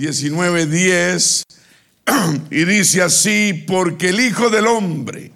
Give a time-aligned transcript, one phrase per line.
[0.00, 1.44] 19:10
[2.50, 5.32] y dice así, porque el Hijo del Hombre,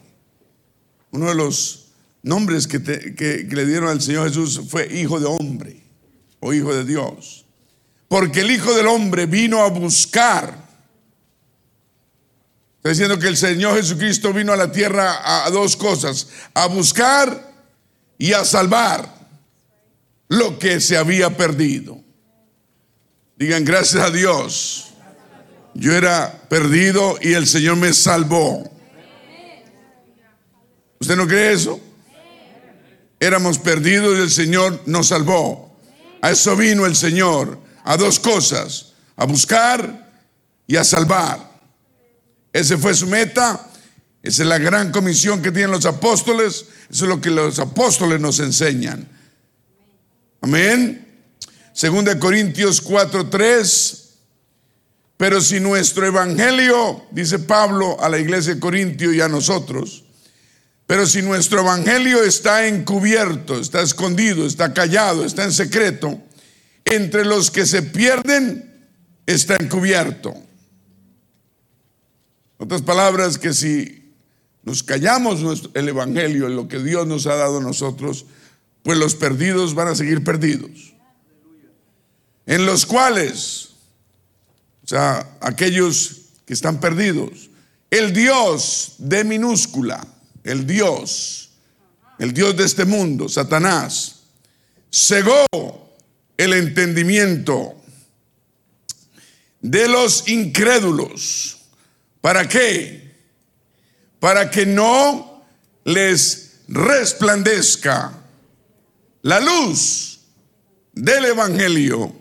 [1.11, 1.89] uno de los
[2.23, 5.83] nombres que, que le dieron al Señor Jesús fue Hijo de Hombre
[6.41, 7.45] o Hijo de Dios,
[8.09, 10.65] porque el Hijo del Hombre vino a buscar
[12.85, 17.51] Está diciendo que el Señor Jesucristo vino a la tierra a, dos cosas, a buscar
[18.19, 19.11] y a salvar
[20.29, 22.04] lo que se había perdido.
[23.37, 24.95] Digan gracias a Dios.
[25.75, 28.71] Yo era perdido y el Señor me salvó.
[31.01, 31.81] ¿Usted no cree eso?
[33.19, 35.77] Éramos perdidos y el Señor nos salvó.
[36.23, 40.13] A eso vino el Señor, a dos cosas, a buscar
[40.67, 41.39] y a salvar.
[42.53, 43.69] Ese fue su meta.
[44.23, 46.67] Esa es la gran comisión que tienen los apóstoles.
[46.89, 49.07] Eso es lo que los apóstoles nos enseñan.
[50.41, 51.04] Amén.
[51.75, 54.01] Segunda Corintios 4:3.
[55.19, 60.05] Pero si nuestro evangelio, dice Pablo a la iglesia de Corintio y a nosotros,
[60.87, 66.19] pero si nuestro evangelio está encubierto, está escondido, está callado, está en secreto,
[66.87, 68.89] entre los que se pierden
[69.27, 70.35] está encubierto
[72.65, 74.15] otras palabras, que si
[74.63, 78.27] nos callamos el Evangelio, en lo que Dios nos ha dado a nosotros,
[78.83, 80.94] pues los perdidos van a seguir perdidos.
[82.47, 83.71] En los cuales,
[84.85, 87.51] o sea, aquellos que están perdidos,
[87.91, 90.07] el Dios de minúscula,
[90.43, 91.51] el Dios,
[92.19, 94.21] el Dios de este mundo, Satanás,
[94.93, 95.47] cegó
[96.37, 97.81] el entendimiento
[99.61, 101.55] de los incrédulos
[102.25, 103.13] ¿Para qué?
[104.19, 105.45] Para que no
[105.85, 108.15] les resplandezca
[109.21, 110.21] la luz
[110.95, 112.17] del Evangelio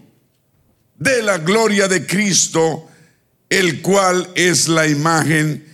[1.03, 2.89] de la gloria de Cristo,
[3.49, 5.65] el cual es la imagen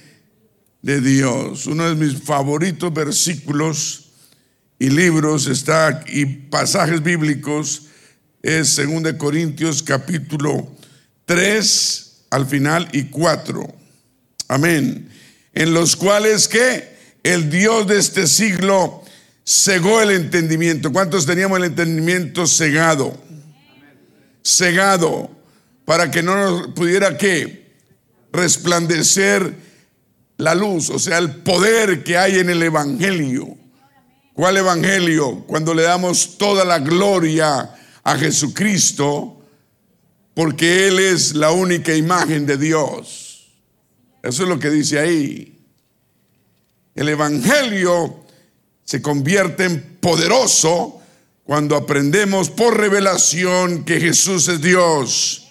[0.81, 1.67] de Dios.
[1.67, 4.09] Uno de mis favoritos versículos
[4.79, 7.83] y libros está y pasajes bíblicos
[8.41, 10.75] es 2 Corintios capítulo
[11.25, 13.75] 3 al final y 4.
[14.47, 15.09] Amén.
[15.53, 19.03] En los cuales que el Dios de este siglo
[19.45, 20.91] cegó el entendimiento.
[20.91, 23.28] ¿Cuántos teníamos el entendimiento cegado?
[24.43, 25.29] Cegado
[25.85, 27.75] para que no pudiera que
[28.31, 29.55] resplandecer
[30.37, 33.57] la luz, o sea, el poder que hay en el Evangelio.
[34.33, 35.43] ¿Cuál Evangelio?
[35.45, 39.41] Cuando le damos toda la gloria a Jesucristo,
[40.33, 43.49] porque Él es la única imagen de Dios.
[44.23, 45.59] Eso es lo que dice ahí.
[46.95, 48.23] El Evangelio
[48.85, 50.98] se convierte en poderoso
[51.49, 55.47] cuando aprendemos por revelación que Jesús es Dios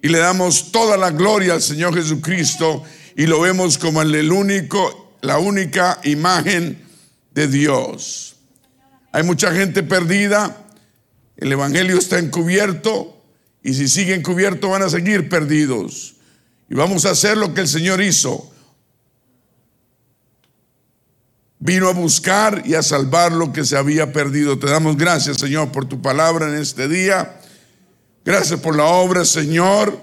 [0.00, 2.82] y le damos toda la gloria al Señor Jesucristo
[3.18, 6.82] y lo vemos como el único, la única imagen
[7.34, 8.36] de Dios.
[9.12, 10.56] Hay mucha gente perdida,
[11.36, 13.22] el Evangelio está encubierto
[13.62, 16.14] y si sigue encubierto van a seguir perdidos.
[16.70, 18.50] Y vamos a hacer lo que el Señor hizo.
[21.64, 24.58] Vino a buscar y a salvar lo que se había perdido.
[24.58, 27.38] Te damos gracias, Señor, por tu palabra en este día.
[28.24, 29.96] Gracias por la obra, Señor.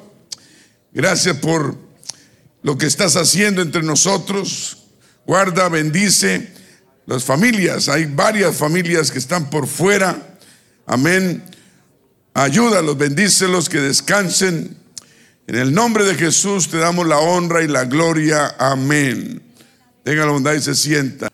[0.93, 1.75] Gracias por
[2.63, 4.85] lo que estás haciendo entre nosotros.
[5.25, 6.53] Guarda, bendice
[7.05, 7.89] las familias.
[7.89, 10.37] Hay varias familias que están por fuera.
[10.85, 11.43] Amén.
[12.33, 14.79] Ayúdalos, bendícelos, que descansen
[15.49, 18.55] en el nombre de Jesús te damos la honra y la gloria.
[18.59, 19.41] Amén.
[20.03, 21.27] Tenga la bondad y se sienta.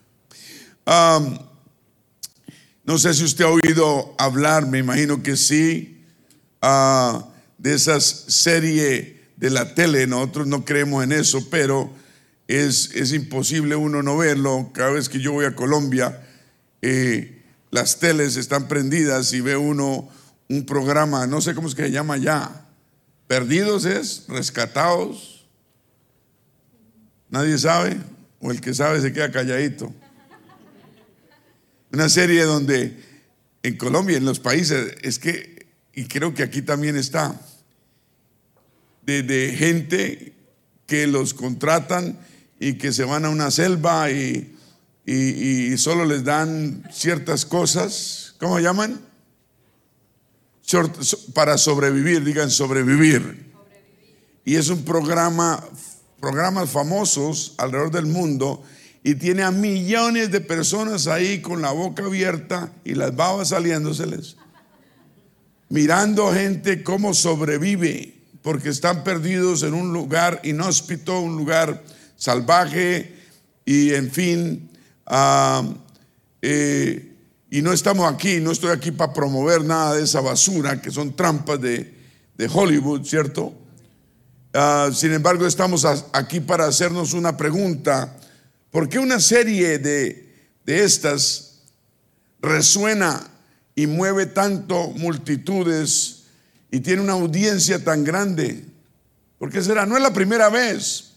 [2.84, 6.04] No sé si usted ha oído hablar, me imagino que sí,
[6.62, 10.06] ah, de esas series de la tele.
[10.06, 11.90] Nosotros no creemos en eso, pero
[12.46, 14.70] es, es, imposible uno no verlo.
[14.72, 16.24] Cada vez que yo voy a Colombia,
[16.82, 20.08] eh, las teles están prendidas y ve uno
[20.48, 22.66] un programa, no sé cómo es que se llama ya
[23.26, 25.46] Perdidos es rescatados.
[27.28, 27.96] Nadie sabe,
[28.40, 29.92] o el que sabe se queda calladito.
[31.96, 32.94] Una serie donde
[33.62, 37.40] en Colombia, en los países, es que, y creo que aquí también está,
[39.06, 40.34] de, gente
[40.86, 42.18] que los contratan
[42.60, 44.54] y que se van a una selva y,
[45.06, 49.00] y solo les dan ciertas cosas, ¿cómo llaman?
[51.32, 53.54] para sobrevivir, digan sobrevivir.
[54.44, 55.64] Y es un programa,
[56.20, 58.62] programas famosos alrededor del mundo
[59.06, 64.36] y tiene a millones de personas ahí con la boca abierta y las babas saliéndoseles,
[65.68, 71.84] mirando gente cómo sobrevive, porque están perdidos en un lugar inhóspito, un lugar
[72.16, 73.14] salvaje
[73.64, 74.70] y en fin,
[75.06, 75.62] ah,
[76.42, 77.12] eh,
[77.48, 81.14] y no estamos aquí, no estoy aquí para promover nada de esa basura que son
[81.14, 81.94] trampas de,
[82.52, 83.54] Hollywood, ¿cierto?
[84.52, 88.12] Ah, sin embargo, estamos aquí para hacernos una pregunta.
[88.76, 91.62] ¿Por qué una serie de, de estas
[92.42, 93.26] resuena
[93.74, 96.24] y mueve tanto multitudes
[96.70, 98.66] y tiene una audiencia tan grande?
[99.38, 99.86] ¿Por qué será?
[99.86, 101.12] No es la primera vez.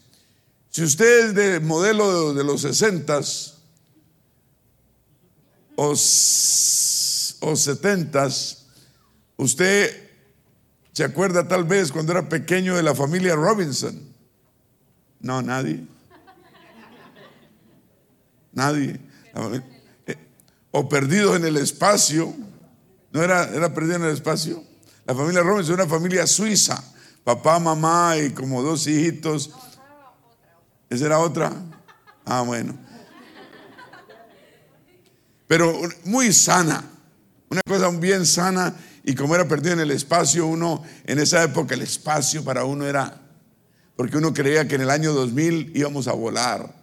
[0.70, 3.58] Si usted es de modelo de, los sesentas
[5.76, 8.68] o, o setentas,
[9.36, 10.10] usted
[10.94, 14.00] se acuerda tal vez cuando era pequeño de la familia Robinson.
[15.20, 15.99] No, nadie.
[18.51, 19.00] Nadie.
[20.06, 20.16] Eh,
[20.72, 22.34] o perdidos en el espacio.
[23.12, 24.63] ¿No era, era perdido en el espacio?
[25.06, 26.84] La familia Robinson era una familia suiza.
[27.24, 29.51] Papá, mamá y como dos hijitos
[30.90, 31.54] ¿Esa era otra?
[32.25, 32.75] Ah, bueno.
[35.48, 36.84] Pero muy sana.
[37.50, 38.75] Una cosa bien sana.
[39.04, 42.86] Y como era perdido en el espacio, uno, en esa época el espacio para uno
[42.86, 43.22] era,
[43.96, 46.79] porque uno creía que en el año 2000 íbamos a volar.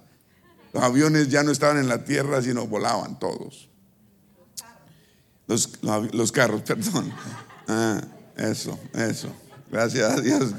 [0.77, 3.71] Los aviones ya no estaban en la tierra, sino volaban todos.
[5.47, 5.71] Los,
[6.13, 7.11] los carros, perdón.
[7.67, 8.03] Ah,
[8.37, 9.35] eso, eso.
[9.71, 10.53] Gracias a Dios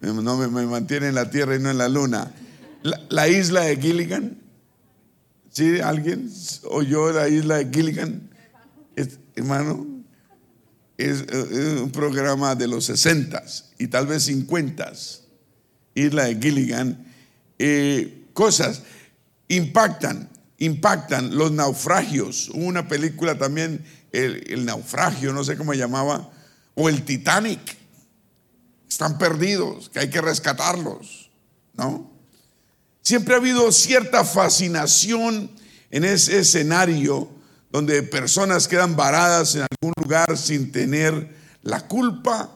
[0.00, 2.32] no me, mantiene en la tierra y no en la luna.
[3.08, 4.38] La, isla de Gilligan,
[5.50, 5.80] ¿sí?
[5.80, 6.30] ¿Alguien
[6.70, 8.30] oyó la isla de Gilligan?
[9.34, 10.04] hermano,
[10.96, 11.24] es,
[11.82, 13.42] un programa de los 60
[13.80, 14.92] y tal vez 50
[15.96, 17.06] Isla de Gilligan.
[17.58, 18.82] Eh, cosas
[19.48, 22.50] impactan, impactan los naufragios.
[22.50, 26.30] Hubo una película también, el, naufragio, no sé cómo llamaba,
[26.76, 27.58] o el Titanic
[28.88, 31.30] están perdidos, que hay que rescatarlos,
[31.74, 32.12] ¿no?
[33.02, 35.50] Siempre ha habido cierta fascinación
[35.90, 37.28] en ese escenario
[37.72, 42.52] donde personas quedan varadas en algún lugar sin tener la culpa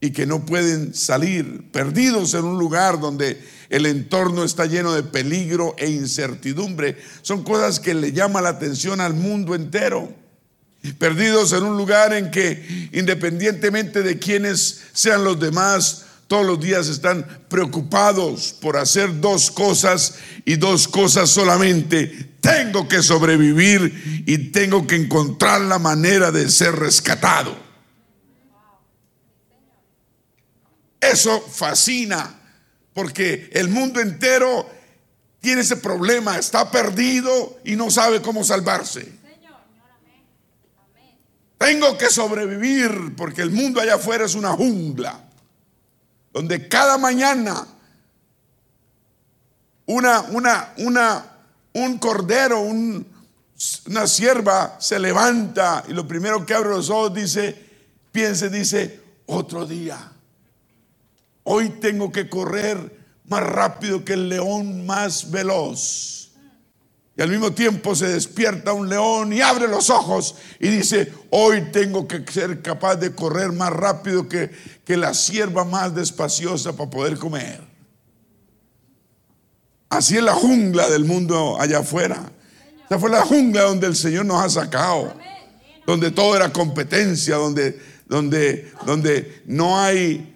[0.00, 3.40] y que no pueden salir, perdidos en un lugar donde
[3.72, 6.98] el entorno está lleno de peligro e incertidumbre.
[7.22, 10.22] Son cosas que le llaman la atención al mundo entero
[10.98, 16.88] perdidos en un lugar en que independientemente de quiénes sean los demás, todos los días
[16.88, 22.30] están preocupados por hacer dos cosas y dos cosas solamente.
[22.40, 27.56] Tengo que sobrevivir y tengo que encontrar la manera de ser rescatado.
[31.00, 32.41] Eso fascina
[32.94, 34.68] porque el mundo entero
[35.40, 39.20] tiene ese problema, está perdido y no sabe cómo salvarse.
[41.58, 45.20] Tengo que sobrevivir porque el mundo allá afuera es una jungla,
[46.32, 47.66] donde cada mañana
[49.86, 51.24] una, una, una,
[51.72, 57.70] un cordero, una sierva se levanta y lo primero que abre los ojos dice,
[58.10, 60.11] piense, dice, otro día.
[61.44, 66.32] Hoy tengo que correr más rápido que el león más veloz.
[67.16, 71.70] Y al mismo tiempo se despierta un león y abre los ojos y dice, hoy
[71.70, 74.50] tengo que ser capaz de correr más rápido que,
[74.84, 77.60] que la sierva más despaciosa para poder comer.
[79.90, 82.32] Así es la jungla del mundo allá afuera.
[82.86, 85.14] Esa fue la jungla donde el Señor nos ha sacado.
[85.86, 90.31] Donde todo era competencia, donde, donde, donde no hay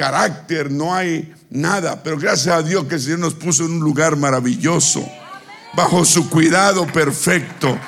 [0.00, 2.02] carácter, no hay nada.
[2.02, 5.06] Pero gracias a Dios que el Señor nos puso en un lugar maravilloso
[5.74, 7.78] bajo su cuidado perfecto.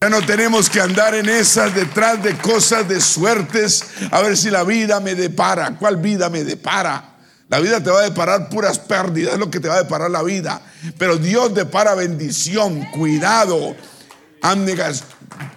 [0.00, 4.50] Ya no tenemos que andar en esas detrás de cosas de suertes, a ver si
[4.50, 5.76] la vida me depara.
[5.78, 7.14] ¿Cuál vida me depara?
[7.48, 10.10] La vida te va a deparar puras pérdidas, es lo que te va a deparar
[10.10, 10.60] la vida.
[10.98, 13.76] Pero Dios depara bendición, cuidado,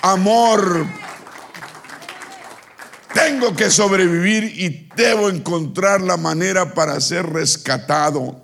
[0.04, 0.86] amor.
[3.14, 8.42] Tengo que sobrevivir y debo encontrar la manera para ser rescatado.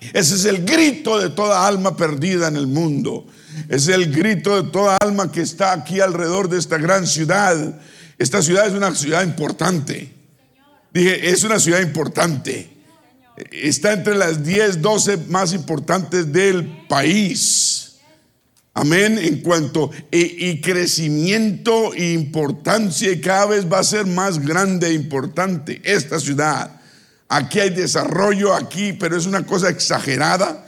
[0.00, 3.26] Ese es el grito de toda alma perdida en el mundo.
[3.68, 7.80] Es el grito de toda alma que está aquí alrededor de esta gran ciudad.
[8.16, 10.14] Esta ciudad es una ciudad importante.
[10.92, 12.70] Dije, es una ciudad importante.
[13.50, 17.87] Está entre las 10, 12 más importantes del país.
[18.74, 19.18] Amén.
[19.18, 24.92] En cuanto y, crecimiento e importancia, y cada vez va a ser más grande e
[24.92, 26.80] importante esta ciudad.
[27.28, 30.66] Aquí hay desarrollo, aquí, pero es una cosa exagerada.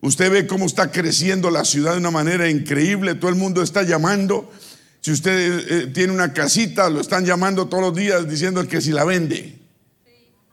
[0.00, 3.82] Usted ve cómo está creciendo la ciudad de una manera increíble, todo el mundo está
[3.82, 4.52] llamando.
[5.00, 8.90] Si usted eh, tiene una casita, lo están llamando todos los días diciendo que si
[8.90, 9.58] la vende.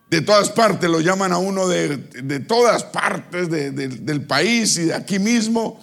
[0.09, 1.97] De todas partes lo llaman a uno de,
[2.45, 5.81] todas partes del país y de aquí mismo.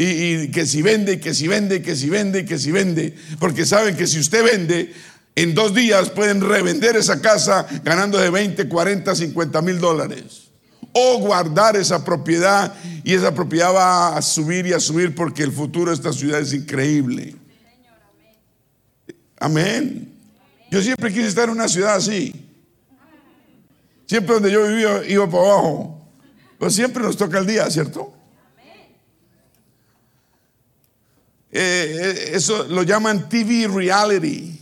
[0.00, 3.16] Y, que si vende, que si vende, que si vende, que si vende.
[3.40, 4.94] Porque saben que si usted vende,
[5.34, 10.48] en dos días pueden revender esa casa ganando de 20, 40, 50 mil dólares
[10.92, 12.74] o guardar esa propiedad
[13.04, 16.40] y esa propiedad va a subir y a subir porque el futuro de esta ciudad
[16.40, 17.34] es increíble.
[19.38, 20.12] Amén.
[20.70, 22.48] Yo siempre quise estar en una ciudad así.
[24.06, 26.08] Siempre donde yo vivía iba para abajo.
[26.58, 28.17] Pero siempre nos toca el día, ¿cierto?
[31.50, 34.60] Eh, eh, eso lo llaman TV reality.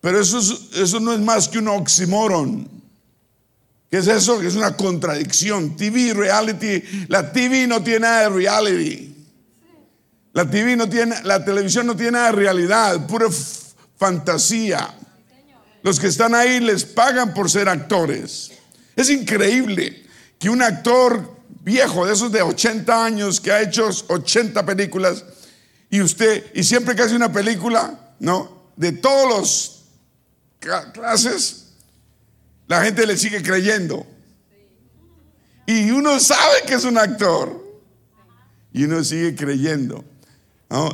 [0.00, 0.38] Pero eso,
[0.74, 2.68] eso no es más que un oxímoron.
[3.90, 4.40] ¿Qué es eso?
[4.42, 5.76] Es una contradicción.
[5.76, 6.82] TV, reality.
[7.08, 9.14] La TV no tiene nada de reality.
[10.32, 13.26] La TV no tiene, la televisión no tiene nada de realidad, pura
[13.96, 14.94] fantasía.
[15.82, 18.52] Los que están ahí les pagan por ser actores.
[18.94, 20.04] Es increíble
[20.38, 25.24] que un actor viejo de esos de 80 años que ha hecho 80 películas
[25.90, 28.70] y usted, y siempre que hace una película, ¿no?
[28.76, 29.84] De todos los
[30.92, 31.68] clases,
[32.66, 34.06] la gente le sigue creyendo.
[35.66, 37.66] Y uno sabe que es un actor.
[38.72, 40.04] Y uno sigue creyendo.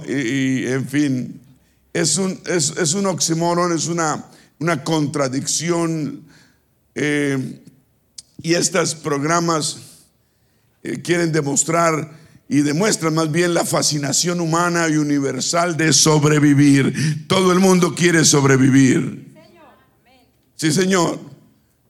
[0.06, 1.40] Y, en fin,
[1.92, 4.24] es un, es, un oxímoron, es una,
[4.60, 6.24] una contradicción.
[6.94, 7.60] Eh,
[8.40, 9.78] y estos programas
[10.82, 17.26] eh, quieren demostrar y demuestran más bien la fascinación humana y universal de sobrevivir.
[17.26, 19.32] Todo el mundo quiere sobrevivir.
[20.56, 21.34] Sí, Señor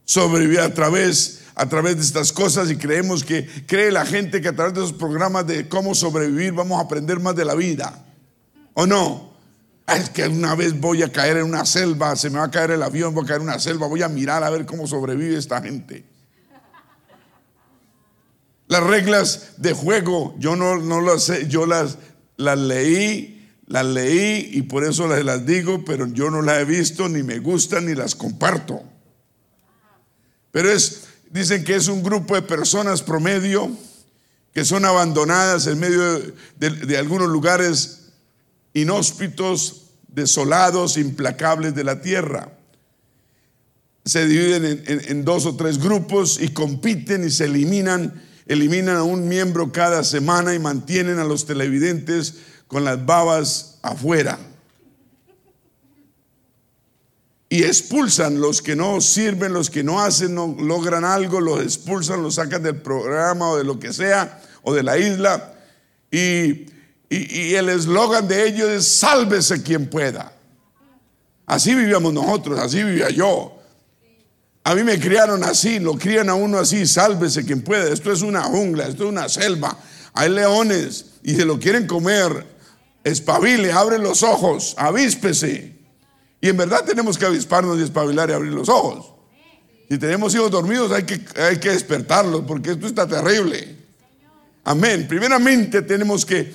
[0.04, 4.48] sobrevivir a través, a través de estas cosas y creemos que cree la gente que
[4.48, 8.04] a través de esos programas de cómo sobrevivir vamos a aprender más de la vida.
[8.74, 9.34] ¿O no?
[9.86, 12.50] Ah, es que una vez voy a caer en una selva, se me va a
[12.50, 14.86] caer el avión, voy a caer en una selva, voy a mirar a ver cómo
[14.86, 16.04] sobrevive esta gente.
[18.66, 21.98] Las reglas de juego, yo no, no las sé, yo las,
[22.36, 26.64] las leí, las leí y por eso las, las digo, pero yo no las he
[26.64, 28.82] visto, ni me gustan, ni las comparto.
[30.50, 33.70] Pero es, dicen que es un grupo de personas promedio
[34.54, 38.12] que son abandonadas en medio de, algunos lugares
[38.72, 42.56] inhóspitos, desolados, implacables de la tierra.
[44.04, 49.02] Se dividen en, en dos o tres grupos y compiten y se eliminan, eliminan a
[49.02, 52.34] un miembro cada semana y mantienen a los televidentes
[52.66, 54.38] con las babas afuera
[57.54, 62.20] y expulsan los que no sirven, los que no hacen, no logran algo, los expulsan,
[62.20, 65.54] los sacan del programa o de lo que sea, o de la isla.
[66.10, 66.66] Y,
[67.08, 70.32] el eslogan de ellos es sálvese quien pueda.
[71.46, 73.53] Así vivíamos nosotros, así vivía yo.
[74.64, 77.92] A mí me criaron así, lo crían a uno así, sálvese quien pueda.
[77.92, 79.78] Esto es una jungla, esto es una selva.
[80.14, 82.46] Hay leones y se lo quieren comer.
[83.04, 85.76] Espabile, abre los ojos, avíspese.
[86.40, 89.12] Y en verdad tenemos que avisparnos y espabilar y abrir los ojos.
[89.88, 93.76] Si tenemos hijos dormidos hay que, hay que despertarlos porque esto está terrible.
[94.64, 95.06] Amén.
[95.06, 96.52] Primeramente tenemos que,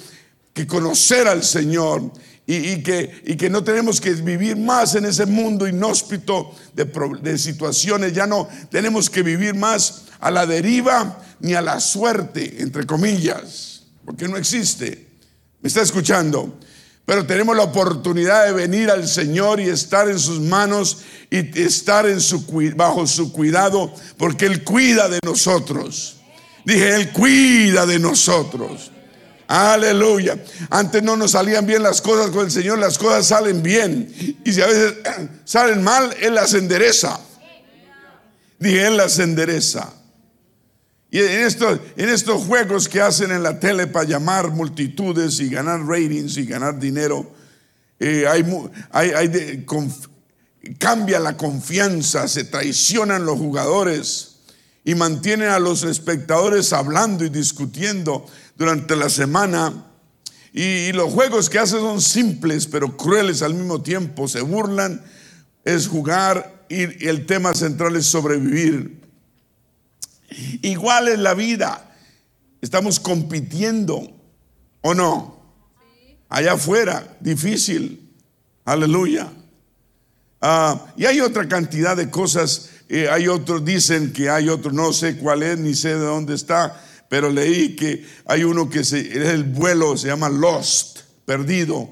[0.67, 2.11] conocer al Señor
[2.51, 8.13] y, que, no tenemos que vivir más en ese mundo inhóspito de, situaciones.
[8.13, 13.83] Ya no tenemos que vivir más a la deriva ni a la suerte, entre comillas,
[14.03, 15.09] porque no existe.
[15.61, 16.57] ¿Me está escuchando?
[17.05, 22.07] Pero tenemos la oportunidad de venir al Señor y estar en sus manos y estar
[22.75, 26.17] bajo su cuidado, porque Él cuida de nosotros.
[26.65, 28.91] Dije, Él cuida de nosotros.
[29.49, 30.37] Aleluya.
[30.69, 34.07] Antes no nos salían bien las cosas con el Señor, las cosas salen bien.
[34.45, 34.93] Y si a veces
[35.43, 37.19] salen mal, Él las endereza.
[38.59, 39.91] Dije, Él las endereza.
[41.09, 45.49] Y en estos, en estos juegos que hacen en la tele para llamar multitudes y
[45.49, 47.33] ganar ratings y ganar dinero,
[47.99, 49.65] eh, hay,
[50.77, 54.35] cambia la confianza, se traicionan los jugadores
[54.85, 58.27] y mantienen a los espectadores hablando y discutiendo
[58.59, 59.85] durante la semana.
[60.53, 65.03] Y, y los juegos que hacen son simples pero crueles al mismo tiempo, se burlan,
[65.63, 69.01] es jugar y el tema central es sobrevivir.
[70.61, 71.95] Igual es la vida.
[72.61, 74.11] Estamos compitiendo,
[74.81, 75.39] ¿o no?
[76.27, 78.13] Allá afuera, difícil.
[78.65, 79.31] Aleluya.
[80.41, 82.69] Ah, y hay otra cantidad de cosas.
[82.87, 86.35] Eh, hay otros, dicen que hay otro, no sé cuál es, ni sé de dónde
[86.35, 91.89] está, pero leí que hay uno que es el vuelo, se llama Lost, perdido.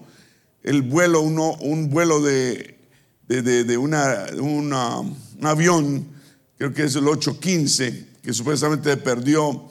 [0.63, 2.77] el vuelo, un vuelo de,
[3.27, 4.74] de, una, un
[5.43, 6.07] avión,
[6.57, 9.69] creo que es el 815, que supuestamente perdió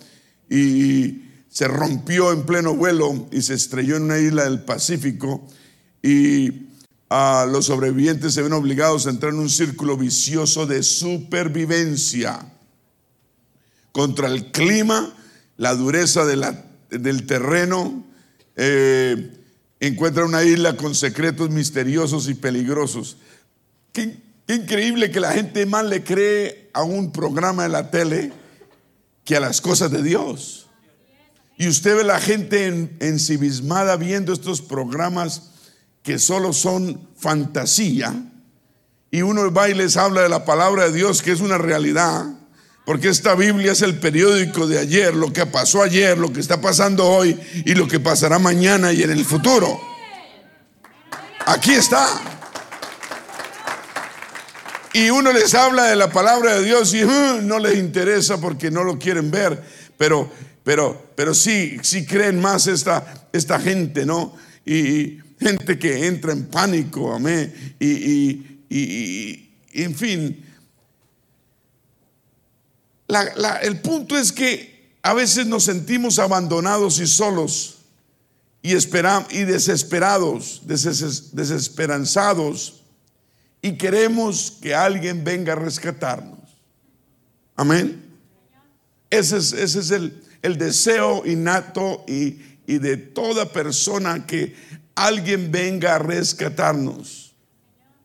[0.51, 5.47] y se rompió en pleno vuelo y se estrelló en una isla del Pacífico
[6.03, 6.69] y
[7.09, 12.53] ah, los sobrevivientes se ven obligados a entrar en un círculo vicioso de supervivencia
[13.93, 15.15] contra el clima,
[15.57, 18.05] la dureza del terreno.
[18.57, 19.33] Eh,
[19.81, 23.17] encuentra una isla con secretos misteriosos y peligrosos.
[23.93, 24.17] Qué,
[24.49, 28.33] increíble que la gente más le cree a un programa de la tele
[29.25, 30.67] que a las cosas de Dios.
[31.59, 35.51] Y usted ve la gente ensimismada viendo estos programas
[36.03, 38.15] que solo son fantasía.
[39.11, 42.27] Y uno va y les habla de la palabra de Dios, que es una realidad.
[42.87, 46.63] Porque esta Biblia es el periódico de ayer, lo que pasó ayer, lo que está
[46.63, 49.79] pasando hoy y lo que pasará mañana y en el futuro.
[51.45, 52.09] Aquí está.
[54.95, 58.71] Y uno les habla de la palabra de Dios y uh, no les interesa porque
[58.71, 59.63] no lo quieren ver.
[59.99, 60.31] Pero
[60.67, 64.35] pero, pero sí, sí creen más esta, esta gente, ¿no?
[64.67, 67.77] Y, gente que entra en pánico, amén.
[67.79, 67.87] Y,
[68.69, 70.45] y, en fin,
[73.63, 77.77] el punto es que a veces nos sentimos abandonados y solos
[78.63, 82.83] y, y desesperados, desesperanzados
[83.63, 86.39] y queremos que alguien venga a rescatarnos.
[87.57, 88.05] Amén.
[89.11, 94.55] Ese es, el deseo innato y, de toda persona que
[94.95, 97.35] alguien venga a rescatarnos.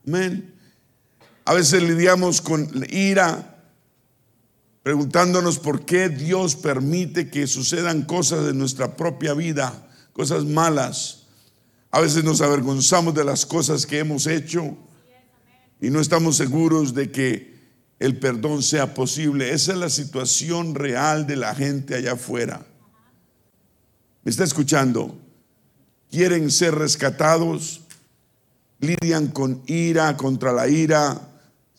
[0.08, 0.54] Amén.
[1.46, 3.51] A veces lidiamos con ira,
[4.84, 11.24] preguntándonos por qué Dios permite que sucedan cosas en nuestra propia vida, cosas malas.
[11.92, 14.76] A veces nos avergonzamos de las cosas que hemos hecho
[15.80, 17.52] y no estamos seguros de que
[18.00, 19.54] el perdón sea posible.
[19.54, 22.66] Esa es la situación real de la gente allá afuera.
[24.24, 25.20] ¿Me está escuchando?
[26.10, 27.82] Quieren ser rescatados,
[28.80, 31.31] lidian con ira contra la ira,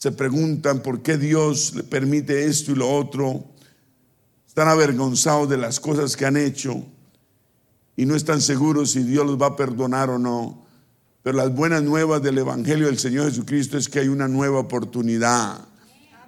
[0.03, 3.45] se preguntan por qué Dios le permite esto y lo otro,
[4.49, 6.85] están avergonzados de las cosas que han hecho
[7.97, 10.67] y no están seguros si Dios los va a perdonar o no.
[11.23, 15.69] Pero las buenas nuevas del Evangelio del Señor Jesucristo es que hay una nueva oportunidad.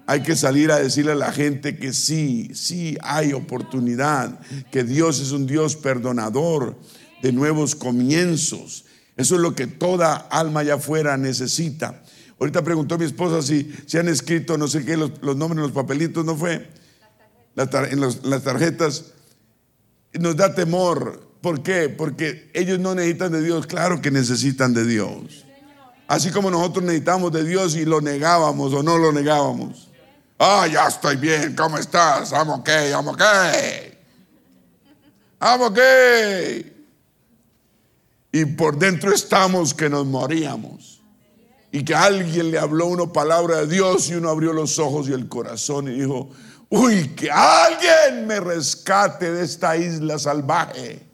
[0.06, 4.38] Hay que salir a decirle a la gente que sí, sí hay oportunidad,
[4.70, 6.78] que Dios es un Dios perdonador
[7.22, 8.84] de nuevos comienzos.
[9.16, 12.04] Eso es lo que toda alma allá afuera necesita.
[12.44, 15.72] Ahorita preguntó mi esposa si, si han escrito no sé qué, los, nombres en los
[15.72, 16.68] papelitos, ¿no fue?
[17.56, 19.06] en las tarjetas.
[20.12, 21.26] Nos da temor.
[21.40, 21.88] ¿Por qué?
[21.88, 23.66] Porque ellos no necesitan de Dios.
[23.66, 25.46] Claro que necesitan de Dios.
[26.06, 29.88] Así como nosotros necesitamos de Dios y lo negábamos o no lo negábamos.
[30.38, 32.30] Ah, ya estoy bien, ¿cómo estás?
[32.32, 33.98] I'm okay, I'm okay.
[35.40, 36.86] I'm okay.
[38.32, 40.93] Y por dentro estamos que nos moríamos.
[41.74, 45.12] Y que alguien le habló una palabra de Dios y uno abrió los ojos y
[45.12, 46.30] el corazón y dijo,
[46.68, 51.04] uy, que alguien me rescate de esta isla salvaje.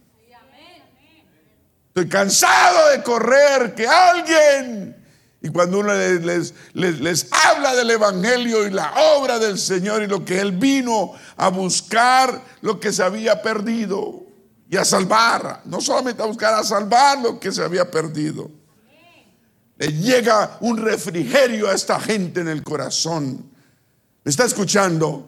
[1.88, 5.02] Estoy cansado de correr, que alguien
[5.40, 10.26] y cuando uno les, les, habla del Evangelio y la obra del Señor y lo
[10.26, 14.26] que Él vino a buscar, lo que se había perdido
[14.68, 18.59] y a salvar, no solamente a buscar, a salvar lo que se había perdido.
[19.80, 23.50] Le llega un refrigerio a esta gente en el corazón.
[24.22, 25.26] ¿Me está escuchando?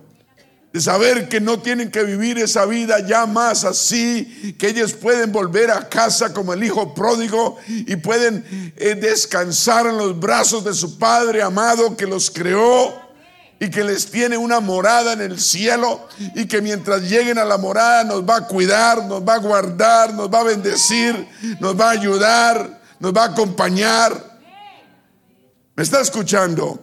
[0.73, 5.31] de saber que no tienen que vivir esa vida ya más así, que ellos pueden
[5.31, 10.73] volver a casa como el hijo pródigo y pueden eh, descansar en los brazos de
[10.73, 13.03] su Padre amado que los creó
[13.61, 17.59] y que les tiene una morada en el cielo y que mientras lleguen a la
[17.59, 21.29] morada nos va a cuidar, nos va a guardar, nos va a bendecir,
[21.61, 24.32] nos va a ayudar, nos va a acompañar.
[25.75, 26.83] ¿Me está escuchando?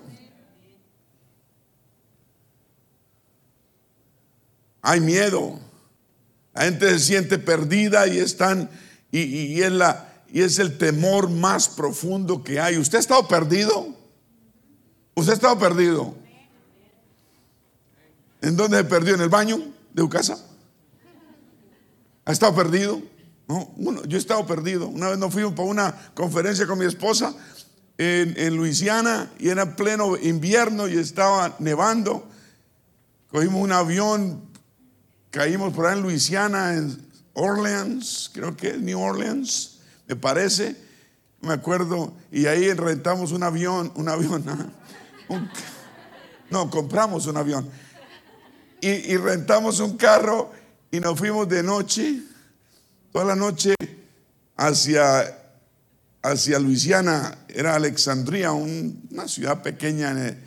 [4.81, 5.59] Hay miedo.
[6.53, 8.69] La gente se siente perdida y están,
[9.11, 12.77] y, es la, y es el temor más profundo que hay.
[12.77, 13.95] ¿Usted ha estado perdido?
[15.13, 16.15] ¿Usted ha estado perdido?
[18.41, 19.15] ¿En dónde se perdió?
[19.15, 19.57] ¿En el baño
[19.93, 20.37] de su casa?
[22.25, 23.01] ¿Ha estado perdido?
[23.47, 24.87] No, yo he estado perdido.
[24.87, 27.35] Una vez nos fuimos para una conferencia con mi esposa
[27.99, 32.27] en, en Luisiana y era pleno invierno y estaba nevando.
[33.29, 34.49] Cogimos un avión
[35.31, 40.75] Caímos por ahí en Luisiana, en Orleans, creo que es New Orleans, me parece.
[41.41, 44.43] me acuerdo, y ahí rentamos un avión, un avión,
[46.49, 47.69] no, compramos un avión.
[48.81, 50.51] Y, rentamos un carro
[50.89, 52.23] y nos fuimos de noche,
[53.11, 53.75] toda la noche,
[54.57, 55.37] hacia,
[56.23, 60.37] hacia Luisiana, era Alexandria, una ciudad pequeña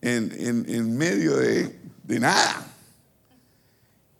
[0.00, 2.66] en, medio de, de nada.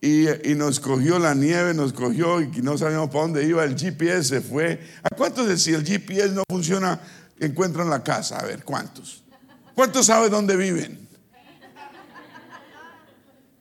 [0.04, 3.62] Y, nos cogió la nieve, nos cogió y no sabíamos para dónde iba.
[3.62, 4.80] El GPS se fue.
[5.04, 7.00] ¿A cuántos si el GPS no funciona,
[7.38, 8.38] encuentran la casa?
[8.38, 9.22] A ver, ¿cuántos?
[9.76, 11.08] ¿Cuántos saben dónde viven?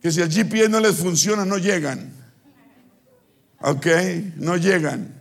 [0.02, 2.12] Que si el GPS no les funciona, no llegan.
[3.60, 3.86] ¿Ok?
[4.38, 5.14] No llegan.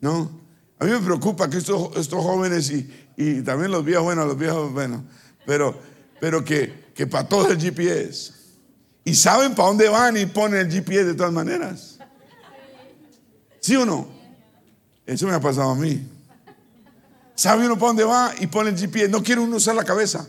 [0.00, 0.41] ¿No?
[0.82, 4.36] A mí me preocupa que estos, estos jóvenes y, y, también los viejos, bueno, los
[4.36, 5.04] viejos, bueno,
[5.46, 5.78] pero,
[6.20, 8.32] pero que, que para todo el GPS.
[9.04, 12.00] Y saben para dónde van y ponen el GPS de todas maneras.
[13.60, 14.08] ¿Sí o no?
[15.06, 16.04] Eso me ha pasado a mí.
[17.36, 19.08] ¿Sabe uno para dónde va y pone el GPS?
[19.08, 20.26] No quiere uno usar la cabeza.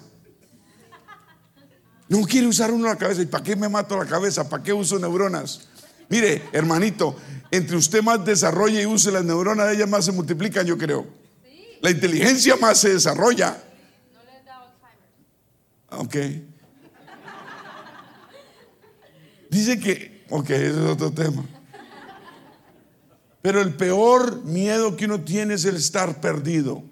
[2.08, 3.24] No quiere usar uno la cabeza.
[3.24, 4.48] ¿Y para qué me mato la cabeza?
[4.48, 5.68] ¿Para qué uso neuronas?
[6.10, 7.16] Mire, hermanito,
[7.52, 11.06] entre usted más desarrolla y use las neuronas, ellas más se multiplican, yo creo.
[11.82, 13.62] La inteligencia más se desarrolla.
[15.90, 16.16] Ok.
[19.50, 21.46] Dice que, ok, ese es otro tema.
[23.44, 26.84] Pero el peor miedo que uno tiene es el estar perdido.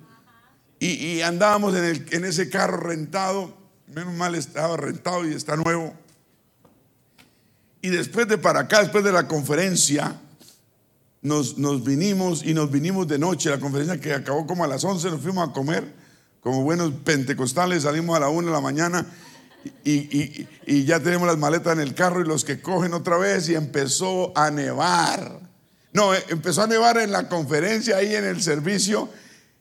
[0.78, 3.56] Y, andábamos en, el, en ese carro rentado,
[3.88, 5.96] menos mal estaba rentado y está nuevo.
[7.82, 10.20] Y después de para acá, después de la conferencia,
[11.22, 13.50] nos, nos, vinimos y nos vinimos de noche.
[13.50, 15.94] La conferencia que acabó como a las 11, nos fuimos a comer.
[16.42, 19.06] Como buenos pentecostales, salimos a la 1 de la mañana
[19.84, 23.56] y, ya tenemos las maletas en el carro y los que cogen otra vez y
[23.56, 25.40] empezó a nevar.
[25.94, 29.10] No, eh, empezó a nevar en la conferencia ahí en el servicio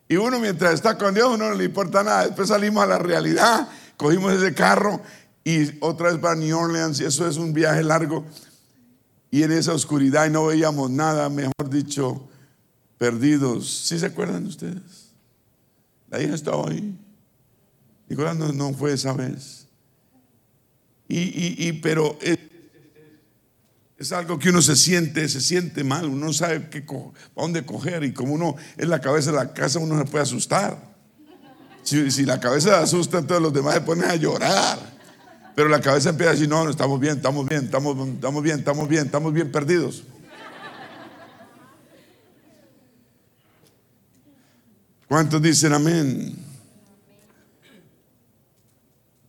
[0.08, 2.26] y uno mientras está con Dios no le importa nada.
[2.26, 5.00] Después salimos a la realidad, cogimos ese carro
[5.44, 8.24] y otra vez para New Orleans y eso es un viaje largo.
[9.30, 12.28] Y en esa oscuridad y no veíamos nada, mejor dicho,
[12.98, 13.70] perdidos.
[13.70, 15.12] ¿Sí se acuerdan ustedes?
[16.10, 16.98] La hija estaba ahí.
[18.08, 19.66] Nicolás no, fue esa vez.
[21.08, 26.84] Y, pero es, algo que uno se siente, se siente mal, uno no sabe qué,
[27.36, 30.90] dónde coger y como uno es la cabeza de la casa, uno se puede asustar.
[31.82, 34.99] Si, la cabeza asusta, entonces los demás se ponen a llorar.
[35.60, 38.58] Pero la cabeza empieza a decir, no, no, estamos bien, estamos bien, estamos, estamos bien,
[38.60, 40.04] estamos bien, estamos bien perdidos.
[45.06, 46.34] ¿Cuántos dicen amén?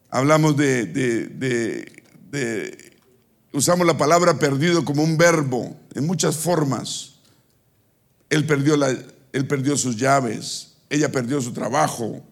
[0.10, 2.02] Hablamos de,
[3.52, 7.16] usamos la palabra perdido como un verbo en muchas formas.
[8.30, 12.24] Él perdió, él perdió sus llaves, ella perdió su trabajo,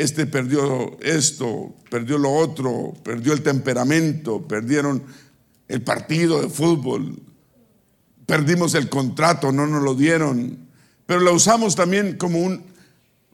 [0.00, 5.02] este perdió esto, perdió lo otro, perdió el temperamento, perdieron
[5.68, 7.18] el partido de fútbol,
[8.26, 10.58] perdimos el contrato, no nos lo dieron,
[11.06, 12.64] pero la usamos también como un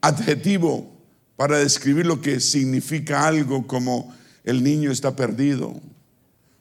[0.01, 0.93] adjetivo
[1.37, 5.81] para describir lo que significa algo como el niño está perdido,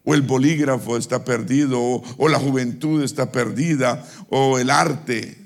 [0.04, 5.38] o el bolígrafo está perdido, o, la juventud está perdida, o el arte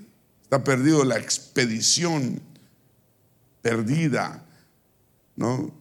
[0.43, 2.41] está perdido, la expedición
[3.61, 4.43] perdida,
[5.39, 5.71] ¿no?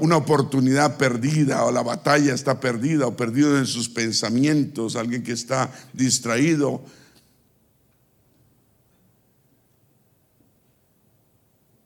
[0.00, 5.32] una oportunidad perdida, o la batalla está perdida, o perdido en sus pensamientos, alguien que
[5.32, 6.82] está distraído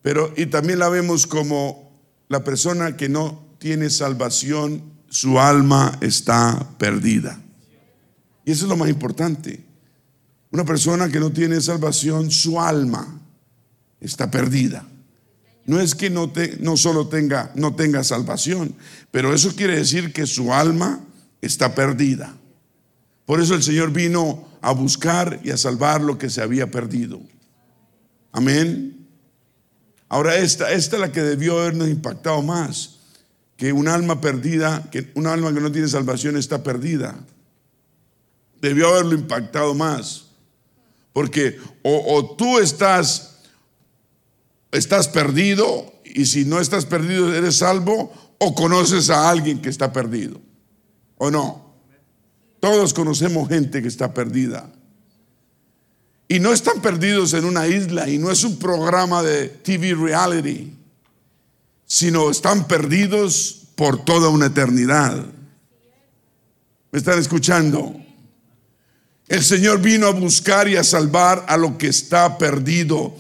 [0.03, 1.93] Pero, y también la vemos como
[2.29, 7.41] la persona que no tiene salvación, su alma está perdida.
[8.45, 9.65] Y eso es lo más importante.
[10.51, 13.21] Una persona que no tiene salvación, su alma
[14.01, 14.85] está perdida.
[15.65, 16.31] No es que no,
[16.77, 18.75] solo tenga, no tenga salvación,
[19.11, 21.01] pero eso quiere decir que su alma
[21.41, 22.37] está perdida.
[23.27, 27.21] Por eso el Señor vino a buscar y a salvar lo que se había perdido.
[28.33, 29.07] Amén.
[30.09, 32.99] Ahora esta, esta es la que debió habernos impactado más,
[33.57, 37.15] que un alma perdida, que un alma que no tiene salvación está perdida.
[38.61, 40.27] Debió haberlo impactado más,
[41.13, 43.32] porque o, tú estás,
[44.73, 49.93] estás perdido y si no estás perdido eres salvo, o conoces a alguien que está
[49.93, 50.41] perdido,
[51.17, 51.77] o no.
[52.59, 54.73] Todos conocemos gente que está perdida.
[56.29, 60.77] Y no están perdidos en una isla y no es un programa de TV reality,
[61.87, 65.27] sino están perdidos por toda una eternidad.
[66.91, 67.95] ¿Me están escuchando?
[69.29, 73.17] El Señor vino a buscar y a salvar a lo que está perdido.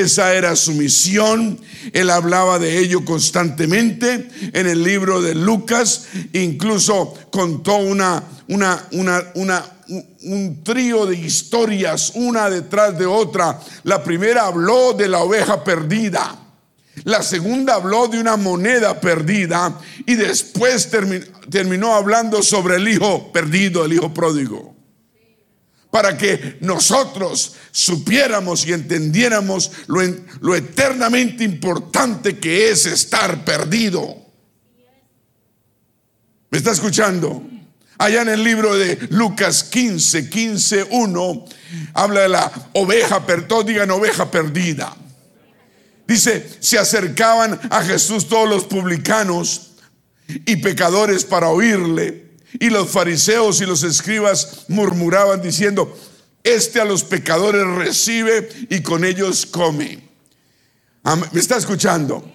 [0.00, 1.60] Esa era su misión.
[1.92, 6.06] Él hablaba de ello constantemente en el libro de Lucas.
[6.32, 9.64] Incluso contó una, una, una, una
[10.22, 13.60] un trío de historias, una detrás de otra.
[13.84, 16.40] La primera habló de la oveja perdida.
[17.04, 20.88] La segunda habló de una moneda perdida y después
[21.50, 24.73] terminó, hablando sobre el hijo perdido, el hijo pródigo.
[25.94, 34.16] Para que nosotros supiéramos y entendiéramos lo, eternamente importante que es estar perdido.
[36.50, 37.48] ¿Me está escuchando?
[37.96, 41.44] Allá en el libro de Lucas 15, 15, 1,
[41.94, 44.96] habla de la oveja, todos digan oveja perdida.
[46.08, 49.74] Dice, se acercaban a Jesús todos los publicanos
[50.26, 52.23] y pecadores para oírle.
[52.60, 55.96] Y los fariseos y los escribas murmuraban diciendo,
[56.42, 60.08] este a los pecadores recibe y con ellos come.
[61.32, 62.30] ¿Me está escuchando?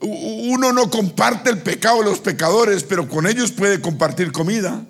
[0.00, 4.84] Uno no comparte el pecado de los pecadores, pero con ellos puede compartir comida.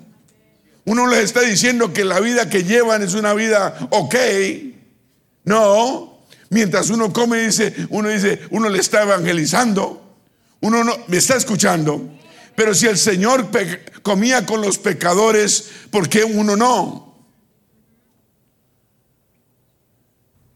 [0.85, 4.15] Uno les está diciendo que la vida que llevan es una vida ok.
[5.45, 6.13] No,
[6.53, 10.15] Mientras uno come, dice, uno dice, uno le está evangelizando.
[10.61, 12.11] Uno no, me está escuchando.
[12.55, 13.49] Pero si el Señor
[14.01, 17.13] comía con los pecadores, ¿por qué uno no?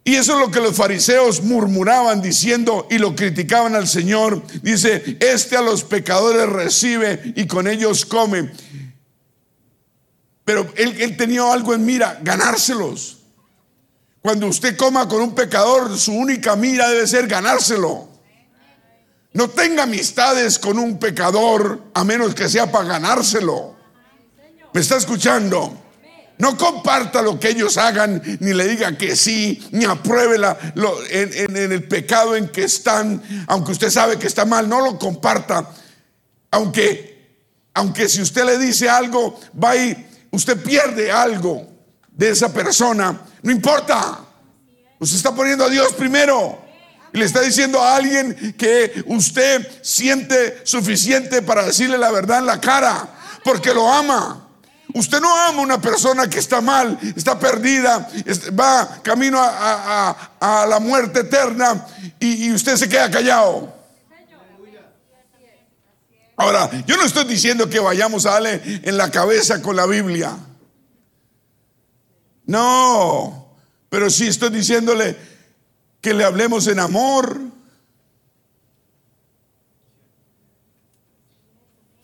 [0.08, 4.42] Y eso es lo que los fariseos murmuraban diciendo y lo criticaban al Señor.
[4.62, 8.50] Dice, este a los pecadores recibe y con ellos come.
[10.46, 13.18] Pero él, tenía algo en mira, ganárselos.
[14.22, 18.07] Cuando usted coma con un pecador, su única mira debe ser ganárselo.
[19.38, 23.76] No tenga amistades con un pecador a menos que sea para ganárselo.
[24.73, 25.80] ¿Me está escuchando?
[26.39, 30.38] No comparta lo que ellos hagan, ni le diga que sí, ni apruebe
[31.12, 34.97] en, en, el pecado en que están, aunque usted sabe que está mal, no lo
[34.97, 35.69] comparta.
[36.50, 37.38] Aunque,
[37.76, 41.63] aunque si usted le dice algo, va y usted pierde algo
[42.10, 44.17] de esa persona, no importa.
[44.97, 46.67] Usted está poniendo a Dios primero.
[47.13, 52.60] Le está diciendo a alguien que usted siente suficiente para decirle la verdad en la
[52.60, 53.10] cara,
[53.43, 54.48] porque lo ama.
[54.93, 58.10] Usted no ama a una persona que está mal, está perdida,
[58.58, 61.86] va camino a, la muerte eterna
[62.20, 63.76] y, y usted se queda callado.
[66.36, 70.38] Ahora, yo no estoy diciendo que vayamos a darle en la cabeza con la Biblia.
[72.46, 73.56] No,
[73.89, 75.17] pero sí estoy diciéndole
[76.02, 77.40] que le hablemos en amor.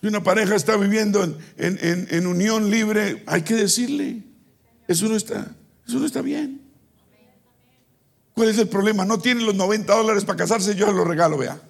[0.00, 1.24] Si una pareja está viviendo
[1.56, 4.22] en, unión libre, hay que decirle,
[4.86, 6.60] eso no está, eso no está bien.
[8.34, 9.04] ¿Cuál es el problema?
[9.04, 11.60] No tiene los 90 dólares para casarse, yo se los regalo, vea.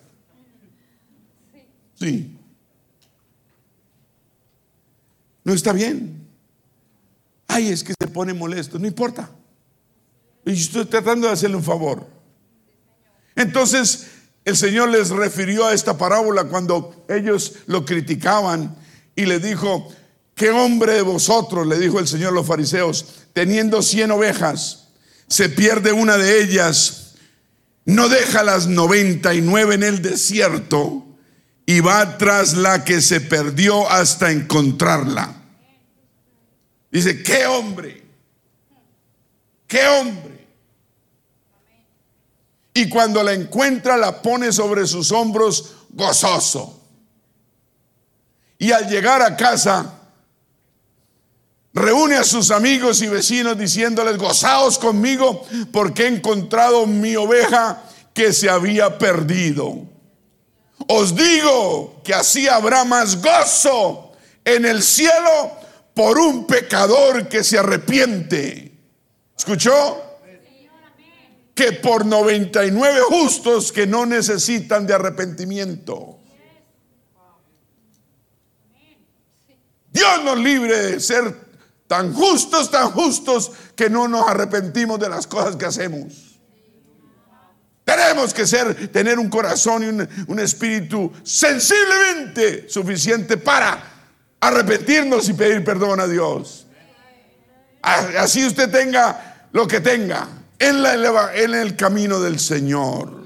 [1.95, 2.37] Sí.
[5.45, 6.27] No está bien.
[7.47, 8.79] Ay, es que se pone molesto.
[8.79, 9.31] No importa.
[10.45, 12.13] Y estoy tratando de hacerle un favor.
[13.37, 14.07] Entonces,
[14.44, 18.77] el Señor les refirió a esta parábola cuando ellos lo criticaban
[19.16, 19.88] y le dijo,
[20.35, 24.88] ¿qué hombre de vosotros, le dijo el Señor a los fariseos, teniendo cien ovejas,
[25.29, 27.14] se pierde una de ellas,
[27.87, 31.05] no deja las noventa y nueve en el desierto
[31.66, 35.42] y va tras la que se perdió hasta encontrarla?
[36.90, 38.05] Dice, ¿qué hombre?
[39.66, 40.34] ¿Qué hombre?
[42.75, 46.81] Y cuando la encuentra, la pone sobre sus hombros gozoso.
[48.59, 49.95] Y al llegar a casa,
[51.73, 57.83] reúne a sus amigos y vecinos diciéndoles, gozaos conmigo porque he encontrado mi oveja
[58.13, 59.79] que se había perdido.
[60.89, 64.13] Os digo que así habrá más gozo
[64.45, 65.53] en el cielo
[65.95, 68.73] por un pecador que se arrepiente.
[69.37, 70.04] ¿Escuchó?
[71.55, 76.19] Que por 99 justos que no necesitan de arrepentimiento.
[79.93, 81.33] Dios nos libre de ser
[81.87, 86.40] tan justos, tan justos que no nos arrepentimos de las cosas que hacemos.
[87.85, 93.93] Tenemos que ser, tener un corazón y un, un espíritu sensiblemente suficiente para
[94.40, 96.67] arrepentirnos y pedir perdón a Dios.
[97.83, 100.27] Así usted tenga lo que tenga
[100.59, 103.25] en, la, en el camino del Señor.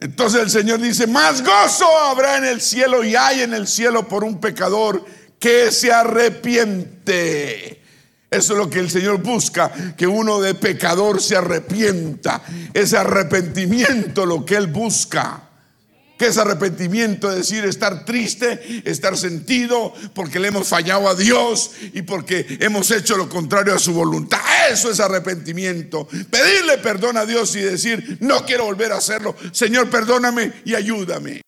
[0.00, 4.06] Entonces el Señor dice, más gozo habrá en el cielo y hay en el cielo
[4.06, 5.04] por un pecador
[5.40, 7.82] que se arrepiente.
[8.30, 12.42] Eso es lo que el Señor busca, que uno de pecador se arrepienta.
[12.74, 15.47] Ese arrepentimiento lo que Él busca.
[16.18, 17.30] ¿Qué es arrepentimiento?
[17.30, 23.16] Decir, estar triste, estar sentido porque le hemos fallado a Dios y porque hemos hecho
[23.16, 24.40] lo contrario a su voluntad.
[24.68, 26.08] Eso es arrepentimiento.
[26.28, 29.36] Pedirle perdón a Dios y decir, no quiero volver a hacerlo.
[29.52, 31.40] Señor, perdóname y ayúdame.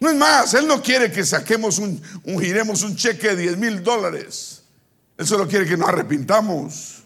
[0.00, 3.58] No es más, Él no quiere que saquemos un, un giremos un cheque de 10
[3.58, 4.64] mil dólares.
[5.16, 7.04] Él solo quiere que nos arrepintamos.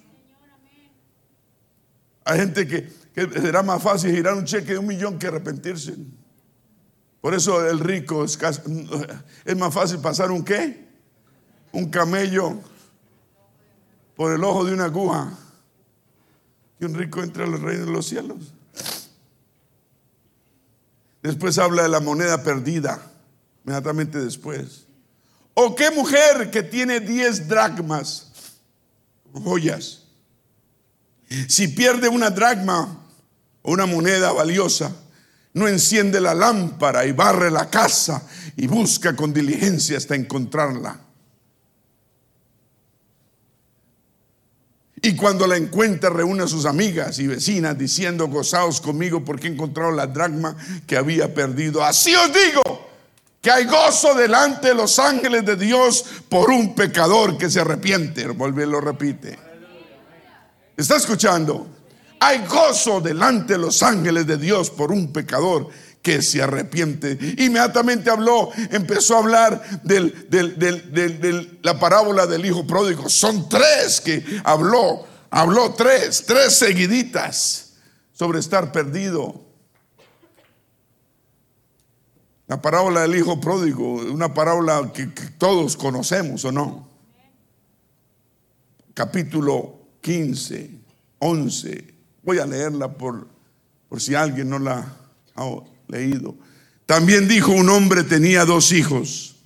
[2.24, 5.94] Hay gente que será más fácil girar un cheque de un millón que arrepentirse.
[7.20, 8.38] Por eso el rico es,
[9.44, 10.86] es más fácil pasar un qué?
[11.72, 12.60] Un camello
[14.16, 15.32] por el ojo de una aguja
[16.78, 18.52] que un rico entre al reino de los cielos.
[21.22, 23.00] Después habla de la moneda perdida,
[23.64, 24.86] inmediatamente después.
[25.54, 28.32] ¿O qué mujer que tiene 10 dracmas,
[29.32, 30.02] joyas?
[31.48, 33.03] Si pierde una dracma,
[33.64, 34.94] una moneda valiosa,
[35.54, 38.22] no enciende la lámpara y barre la casa
[38.56, 41.00] y busca con diligencia hasta encontrarla.
[45.00, 49.50] Y cuando la encuentra, reúne a sus amigas y vecinas diciendo, gozaos conmigo porque he
[49.50, 51.84] encontrado la dracma que había perdido.
[51.84, 52.88] Así os digo
[53.42, 58.26] que hay gozo delante de los ángeles de Dios por un pecador que se arrepiente.
[58.28, 59.38] Vuelve y lo repite.
[60.74, 61.68] ¿Está escuchando?
[62.20, 65.68] Hay gozo delante de los ángeles de Dios por un pecador
[66.04, 67.18] que se arrepiente.
[67.38, 73.08] Inmediatamente habló, empezó a hablar de la parábola del hijo pródigo.
[73.08, 77.72] Son tres que habló, habló tres, tres seguiditas
[78.12, 79.42] sobre estar perdido.
[82.46, 86.86] La parábola del hijo pródigo, una parábola que, que todos conocemos o no.
[88.92, 90.70] Capítulo 15,
[91.18, 91.93] 11
[92.24, 93.26] Voy a leerla por,
[93.88, 94.86] por si alguien no la
[95.34, 95.44] ha
[95.88, 96.34] leído.
[96.86, 99.36] También dijo un hombre tenía dos hijos.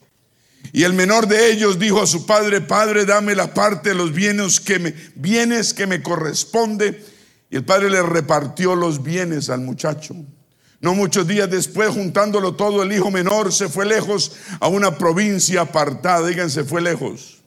[0.72, 4.12] Y el menor de ellos dijo a su padre, Padre, dame la parte de los
[4.12, 7.04] bienes que me, bienes que me corresponde.
[7.50, 10.14] Y el padre le repartió los bienes al muchacho.
[10.80, 15.62] No muchos días después, juntándolo todo, el hijo menor se fue lejos a una provincia
[15.62, 16.28] apartada.
[16.28, 17.38] Díganse, fue lejos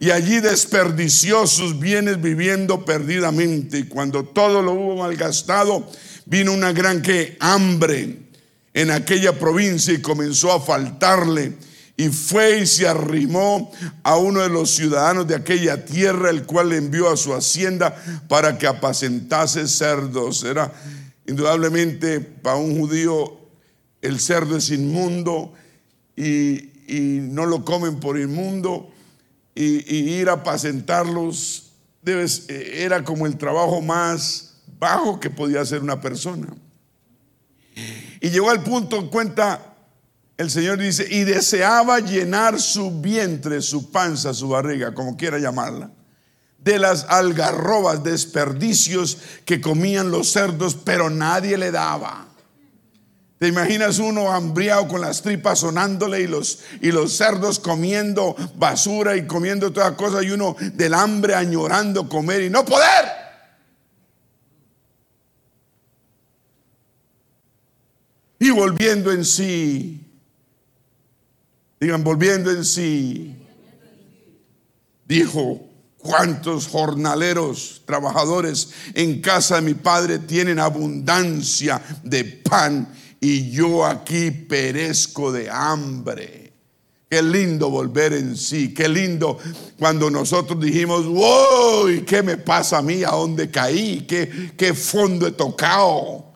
[0.00, 3.78] y allí desperdició sus bienes viviendo perdidamente.
[3.78, 5.90] Y cuando todo lo hubo malgastado,
[6.24, 7.02] vino una gran
[7.40, 8.18] hambre
[8.74, 11.54] en aquella provincia y comenzó a faltarle.
[11.96, 13.72] Y fue y se arrimó
[14.04, 17.96] a uno de los ciudadanos de aquella tierra, el cual le envió a su hacienda
[18.28, 20.44] para que apacentase cerdos.
[20.44, 20.72] Era
[21.26, 23.36] indudablemente para un judío
[24.00, 25.52] el cerdo es inmundo
[26.14, 28.92] y, y no lo comen por inmundo
[29.60, 31.72] y, ir a apacentarlos
[32.06, 36.46] eh, era como el trabajo más bajo que podía hacer una persona.
[38.20, 39.74] Y llegó al punto, en cuenta,
[40.36, 45.90] el Señor dice, y deseaba llenar su vientre, su panza, su barriga, como quiera llamarla,
[46.58, 52.28] de las algarrobas, desperdicios que comían los cerdos, pero nadie le daba.
[53.38, 59.16] ¿Te imaginas uno hambriado con las tripas sonándole y los, y los cerdos comiendo basura
[59.16, 63.18] y comiendo todas cosas y uno del hambre añorando comer y no poder?
[68.40, 70.04] Y volviendo en sí,
[71.80, 73.36] digan, volviendo en sí,
[75.04, 75.60] dijo,
[75.96, 82.88] ¿cuántos jornaleros, trabajadores en casa de mi padre tienen abundancia de pan?
[83.20, 86.52] Y yo aquí perezco de hambre.
[87.10, 89.38] Qué lindo volver en sí, qué lindo
[89.78, 93.02] cuando nosotros dijimos, wow, ¿qué me pasa a mí?
[93.02, 94.06] ¿A dónde caí?
[94.06, 96.26] ¿Qué, qué fondo he tocado?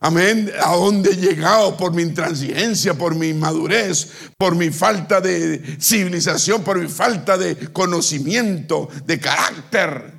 [0.00, 0.50] Amén.
[0.62, 6.62] ¿A dónde he llegado por mi intransigencia, por mi inmadurez, por mi falta de civilización,
[6.62, 10.12] por mi falta de conocimiento, de carácter?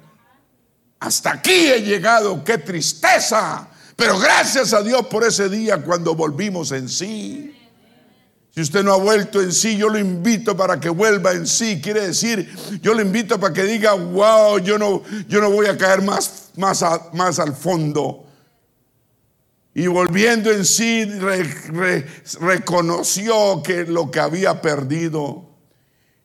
[0.99, 2.43] Hasta aquí he llegado.
[2.43, 3.69] ¡Qué tristeza!
[3.95, 7.55] Pero gracias a Dios por ese día cuando volvimos en sí.
[8.53, 11.81] Si usted no ha vuelto en sí, yo lo invito para que vuelva en sí.
[11.81, 12.49] Quiere decir,
[12.81, 16.51] yo lo invito para que diga, wow, yo no, yo no voy a caer más,
[16.57, 16.83] más,
[17.13, 18.25] más al fondo.
[19.73, 21.05] Y volviendo en sí,
[22.39, 25.49] reconoció que lo que había perdido.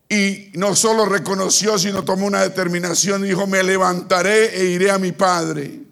[0.09, 3.23] Y no solo reconoció, sino tomó una determinación.
[3.23, 5.90] Dijo, me levantaré e iré a mi padre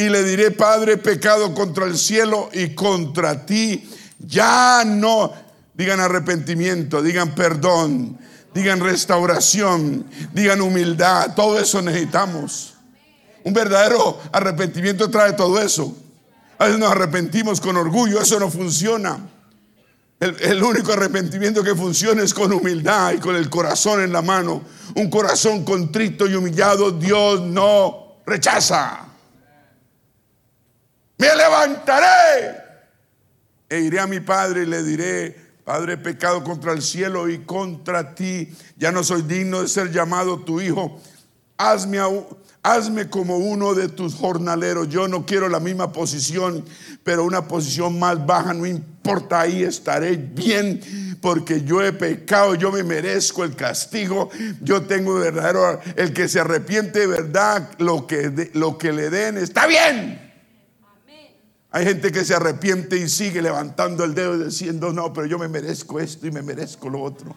[0.00, 3.86] y le diré, Padre, pecado contra el cielo y contra ti.
[4.18, 5.30] Ya no,
[5.74, 8.18] digan arrepentimiento, digan perdón,
[8.54, 11.34] digan restauración, digan humildad.
[11.34, 12.74] Todo eso necesitamos.
[13.44, 15.94] Un verdadero arrepentimiento trae todo eso.
[16.58, 19.18] A veces nos arrepentimos con orgullo, eso no funciona.
[20.18, 24.22] El, el, único arrepentimiento que funciona es con humildad y con el corazón en la
[24.22, 24.62] mano.
[24.94, 29.09] Un corazón contrito y humillado, Dios no rechaza.
[31.20, 32.56] Me levantaré
[33.68, 37.40] e iré a mi padre y le diré, Padre, he pecado contra el cielo y
[37.44, 38.52] contra ti.
[38.76, 40.98] Ya no soy digno de ser llamado tu hijo.
[41.58, 41.98] Hazme,
[42.62, 44.88] hazme como uno de tus jornaleros.
[44.88, 46.64] Yo no quiero la misma posición,
[47.04, 52.72] pero una posición más baja, no importa, ahí estaré bien, porque yo he pecado, yo
[52.72, 54.30] me merezco el castigo.
[54.62, 59.36] Yo tengo verdadero, el que se arrepiente de verdad, lo que, lo que le den
[59.36, 60.29] está bien.
[61.72, 65.38] Hay gente que se arrepiente y sigue levantando el dedo y diciendo, no, pero yo
[65.38, 67.36] me merezco esto y me merezco lo otro.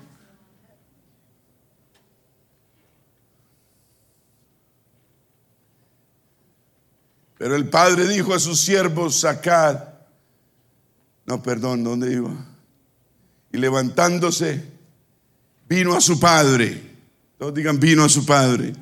[7.38, 9.84] Pero el padre dijo a sus siervos, sacad.
[11.26, 12.34] No, perdón, ¿dónde iba?
[13.52, 14.64] Y levantándose,
[15.68, 16.82] vino a su padre.
[17.38, 18.74] Todos digan, vino a su padre.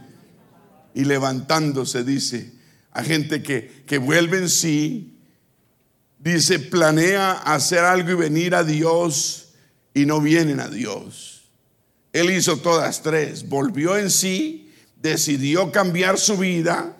[0.93, 2.53] Y levantándose, dice,
[2.91, 5.10] a gente que, que vuelve en sí,
[6.23, 9.49] dice, planea hacer algo y venir a Dios
[9.93, 11.49] y no vienen a Dios.
[12.13, 16.95] Él hizo todas tres, volvió en sí, decidió cambiar su vida,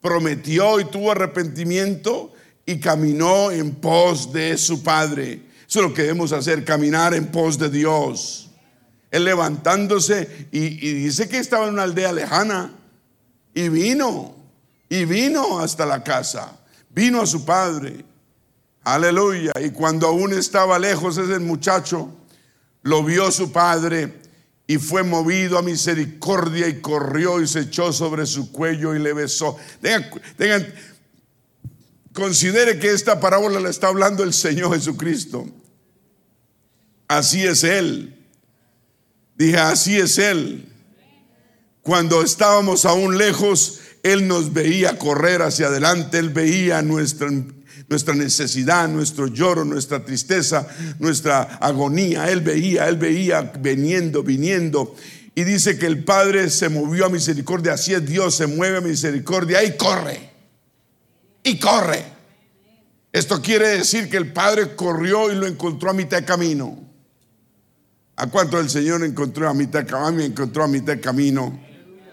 [0.00, 2.32] prometió y tuvo arrepentimiento
[2.64, 5.42] y caminó en pos de su Padre.
[5.68, 8.50] Eso es lo que debemos hacer, caminar en pos de Dios.
[9.10, 12.72] Él levantándose y, y dice que estaba en una aldea lejana
[13.52, 14.36] y vino,
[14.88, 16.56] y vino hasta la casa,
[16.90, 18.04] vino a su Padre.
[18.84, 19.52] Aleluya.
[19.62, 22.10] Y cuando aún estaba lejos ese muchacho,
[22.82, 24.20] lo vio su padre
[24.66, 29.12] y fue movido a misericordia y corrió y se echó sobre su cuello y le
[29.12, 29.56] besó.
[29.80, 30.72] Tengan,
[32.12, 35.46] considere que esta parábola la está hablando el Señor Jesucristo.
[37.08, 38.16] Así es Él.
[39.36, 40.72] Dije, así es Él.
[41.82, 47.28] Cuando estábamos aún lejos, Él nos veía correr hacia adelante, Él veía nuestra
[47.90, 50.66] nuestra necesidad, nuestro lloro, nuestra tristeza,
[51.00, 52.30] nuestra agonía.
[52.30, 54.94] Él veía, él veía viniendo, viniendo.
[55.34, 57.72] Y dice que el Padre se movió a misericordia.
[57.72, 60.30] Así es Dios, se mueve a misericordia y corre.
[61.42, 62.04] Y corre.
[63.12, 66.78] Esto quiere decir que el Padre corrió y lo encontró a mitad de camino.
[68.14, 70.22] ¿A cuánto el Señor encontró a mitad de camino?
[70.22, 71.60] Encontró a mitad de camino.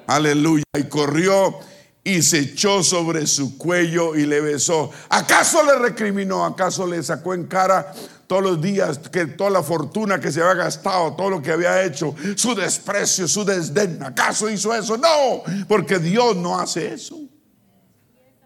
[0.07, 0.63] Aleluya.
[0.75, 1.59] Y corrió
[2.07, 4.89] y se echó sobre su cuello y le besó.
[5.09, 6.45] ¿Acaso le recriminó?
[6.45, 7.93] ¿Acaso le sacó en cara
[8.27, 11.83] todos los días que toda la fortuna que se había gastado, todo lo que había
[11.83, 14.01] hecho, su desprecio, su desdén?
[14.01, 14.95] ¿Acaso hizo eso?
[14.97, 17.19] No, porque Dios no hace eso.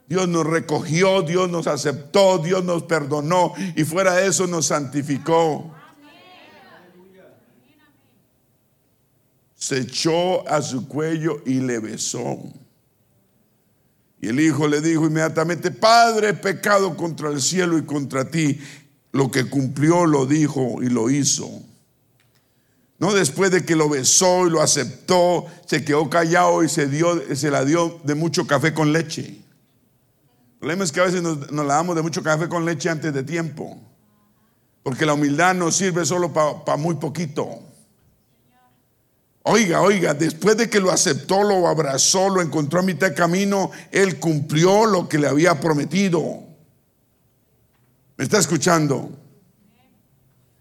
[0.07, 5.71] Dios nos recogió, Dios nos aceptó, Dios nos perdonó y fuera de eso nos santificó.
[9.53, 12.39] Se echó a su cuello y le besó.
[14.21, 18.59] Y el hijo le dijo inmediatamente, Padre, pecado contra el cielo y contra ti.
[19.11, 21.49] Lo que cumplió lo dijo y lo hizo.
[22.99, 27.35] No después de que lo besó y lo aceptó, se quedó callado y se, dio,
[27.35, 29.21] se la dio de mucho café con leche.
[29.23, 33.11] El problema es que a veces nos, la damos de mucho café con leche antes
[33.11, 33.81] de tiempo.
[34.83, 37.70] Porque la humildad no sirve solo para muy poquito.
[39.43, 43.71] Oiga, oiga, después de que lo aceptó, lo abrazó, lo encontró a mitad de camino,
[43.91, 46.43] él cumplió lo que le había prometido.
[48.17, 49.09] ¿Me está escuchando?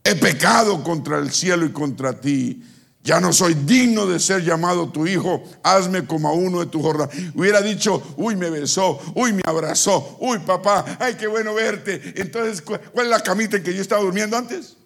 [0.02, 2.62] He pecado contra el cielo y contra ti.
[3.02, 5.42] Ya no soy digno de ser llamado tu hijo.
[5.62, 7.10] Hazme como a uno de tu jornada.
[7.34, 12.14] Hubiera dicho, uy, me besó, uy, me abrazó, uy, papá, ay, qué bueno verte.
[12.16, 14.76] Entonces, ¿cuál es la camita en que yo estaba durmiendo antes?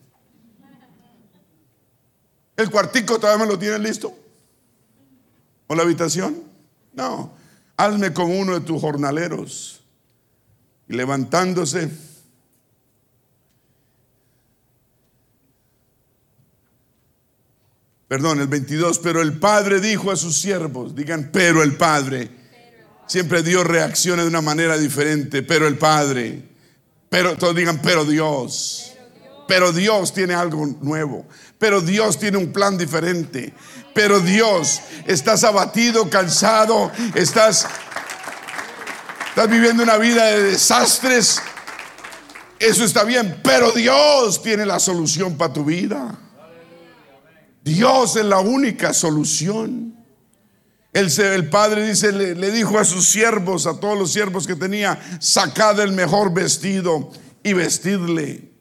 [2.56, 4.16] ¿El cuartico todavía me lo tiene listo?
[5.66, 6.42] ¿O la habitación?
[6.92, 7.32] No.
[7.76, 9.80] Hazme como uno de tus jornaleros.
[10.88, 11.90] Y levantándose,
[18.06, 22.30] perdón, el 22, pero el Padre dijo a sus siervos, digan, pero el Padre.
[23.06, 26.42] Siempre Dios reacciona de una manera diferente, pero el Padre.
[27.08, 28.93] Pero todos digan, pero Dios.
[29.46, 31.26] Pero Dios tiene algo nuevo.
[31.58, 33.52] Pero Dios tiene un plan diferente.
[33.94, 37.66] Pero Dios, estás abatido, cansado, estás...
[39.28, 41.40] estás viviendo una vida de desastres,
[42.58, 46.18] eso está bien, pero Dios tiene la solución para tu vida.
[47.62, 49.94] Dios es la única solución.
[50.92, 54.54] El, el padre dice, le, le, dijo a sus siervos, a todos los siervos que
[54.54, 57.10] tenía, sacad el mejor vestido
[57.42, 58.53] y vestidle.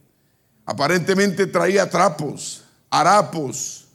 [0.65, 3.85] Aparentemente traía trapos, harapos.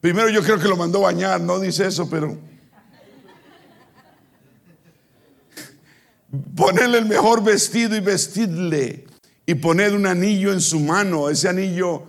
[0.00, 2.38] Primero yo creo que lo mandó bañar, no dice eso, pero
[6.54, 9.04] ponerle el mejor vestido y vestidle
[9.44, 11.28] y poner un anillo en su mano.
[11.28, 12.04] Ese anillo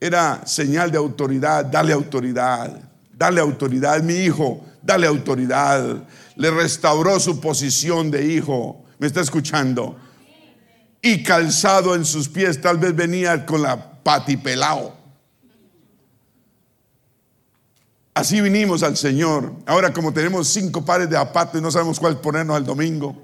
[0.00, 2.80] era señal de autoridad, dale autoridad,
[3.12, 6.02] dale autoridad, mi hijo, dale autoridad.
[6.34, 8.84] Le restauró su posición de hijo.
[8.98, 9.96] ¿Me está escuchando?
[11.00, 14.96] Y calzado en sus pies, tal vez venía con la patipelao.
[18.18, 19.52] Así vinimos al Señor.
[19.64, 23.16] Ahora como tenemos cinco pares de zapatos y no sabemos cuál ponernos el domingo.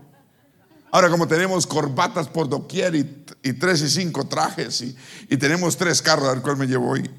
[0.93, 4.81] Ahora como tenemos corbatas por doquier y, tres y cinco trajes
[5.29, 7.11] y, tenemos tres carros al cual me llevo hoy.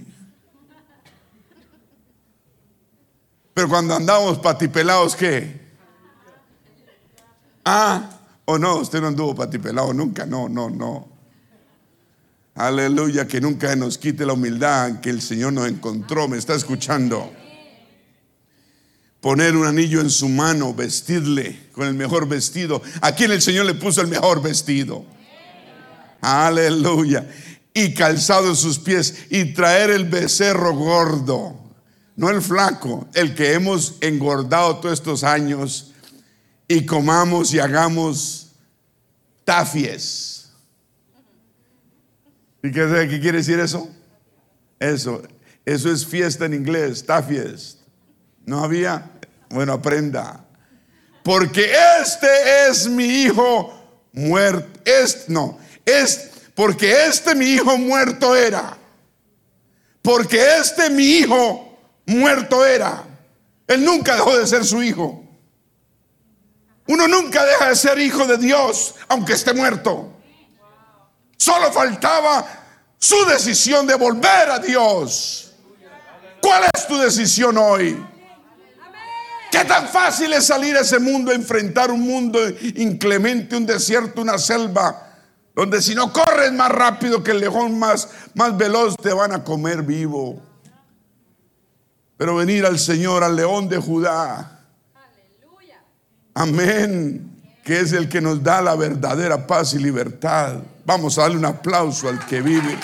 [3.53, 5.60] Pero cuando andamos patipelados, ¿qué?
[7.66, 8.14] Ah,
[8.46, 11.08] o no, usted no anduvo patipelado nunca, no, no, no.
[12.56, 17.32] Aleluya, que nunca nos quite la humildad que el Señor nos encontró, me está escuchando
[19.26, 22.80] poner un anillo en su mano, vestirle con el mejor vestido.
[23.02, 25.04] ¿A quién el Señor le puso el mejor vestido?
[26.22, 27.28] Aleluya.
[27.74, 31.60] Y calzado en sus pies y traer el becerro gordo,
[32.16, 35.95] no el flaco, el que hemos engordado todos estos años
[36.68, 38.51] y comamos y hagamos
[39.43, 40.49] tafies.
[42.63, 43.89] ¿Y qué, quiere decir eso?
[44.80, 45.22] Eso,
[45.63, 47.78] eso es fiesta en inglés, tafies.
[48.45, 49.11] No había,
[49.49, 50.45] bueno, aprenda.
[51.24, 53.74] Porque este es mi hijo
[54.13, 54.80] muerto.
[55.28, 58.78] No, es porque este mi hijo muerto era.
[60.01, 63.03] Porque este mi hijo muerto era.
[63.68, 65.25] Él nunca dejó de ser su hijo.
[66.88, 70.14] Uno nunca deja de ser hijo de Dios, aunque esté muerto.
[71.38, 72.46] Solo faltaba
[72.98, 75.54] su decisión de volver a Dios.
[76.42, 78.04] ¿Cuál es tu decisión hoy?
[79.52, 82.40] ¿Qué tan fácil es salir a ese mundo, enfrentar un mundo
[82.76, 85.14] inclemente, un desierto, una selva,
[85.56, 89.44] donde si no corres más rápido que el león más, más veloz te van a
[89.44, 90.42] comer vivo?
[92.18, 94.55] Pero venir al Señor, al león de Judá.
[96.36, 97.32] Amén.
[97.64, 100.60] Que es el que nos da la verdadera paz y libertad.
[100.86, 102.78] Vamos a darle un aplauso al que vive.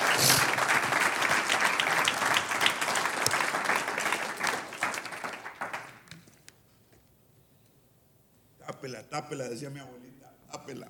[9.11, 10.89] tápela, decía mi abuelita, tápela.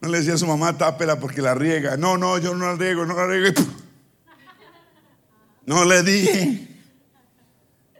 [0.00, 1.96] No le decía a su mamá, tápela porque la riega.
[1.96, 3.60] No, no, yo no la riego, no la riego.
[5.66, 6.68] No le dije.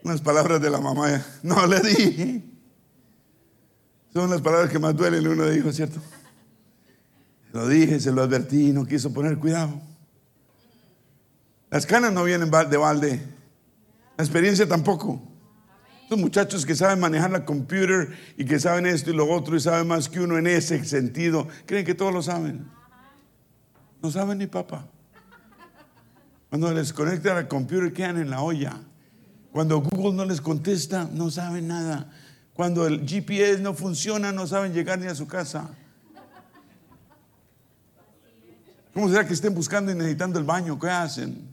[0.02, 2.49] Unas palabras de la mamá, no le dije.
[4.12, 6.00] Son las palabras que más duelen, uno dijo, ¿cierto?
[7.52, 9.80] Lo dije, se lo advertí, no quiso poner cuidado.
[11.70, 13.22] Las canas no vienen de balde,
[14.16, 15.22] la experiencia tampoco.
[16.02, 19.60] Estos muchachos que saben manejar la computer y que saben esto y lo otro y
[19.60, 22.66] saben más que uno en ese sentido, creen que todos lo saben.
[24.02, 24.88] No saben ni papá.
[26.48, 28.80] Cuando les conectan la computer quedan en la olla.
[29.52, 32.10] Cuando Google no les contesta, no saben nada.
[32.60, 35.66] Cuando el GPS no funciona, no saben llegar ni a su casa.
[38.92, 40.78] ¿Cómo será que estén buscando y necesitando el baño?
[40.78, 41.48] ¿Qué hacen?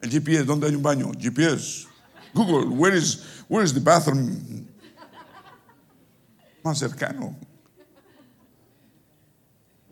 [0.00, 1.10] El GPS, ¿dónde hay un baño?
[1.18, 1.88] GPS.
[2.32, 4.68] Google, where is, where is the bathroom?
[6.62, 7.36] Más cercano.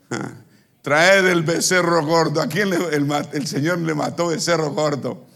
[0.82, 2.40] Traed el becerro gordo.
[2.40, 5.26] ¿A quién el, Señor le mató becerro gordo?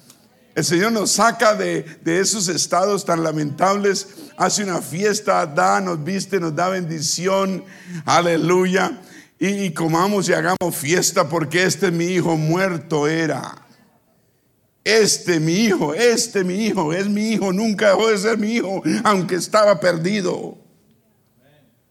[0.55, 6.03] El Señor nos saca de, de, esos estados tan lamentables, hace una fiesta, da, nos
[6.05, 7.65] viste, nos da bendición,
[8.05, 9.01] aleluya,
[9.39, 13.63] y, y comamos y hagamos fiesta porque este mi hijo muerto era
[14.85, 18.83] este mi hijo, este mi hijo, es mi hijo, nunca dejó de ser mi hijo,
[19.05, 20.59] aunque estaba perdido.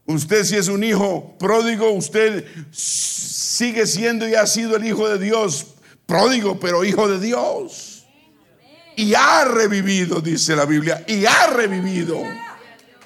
[0.05, 5.19] Usted si es un hijo pródigo, usted sigue siendo y ha sido el hijo de
[5.19, 5.67] Dios,
[6.05, 7.90] pródigo, pero hijo de Dios.
[8.95, 12.21] Y ha revivido, dice la Biblia, y ha revivido.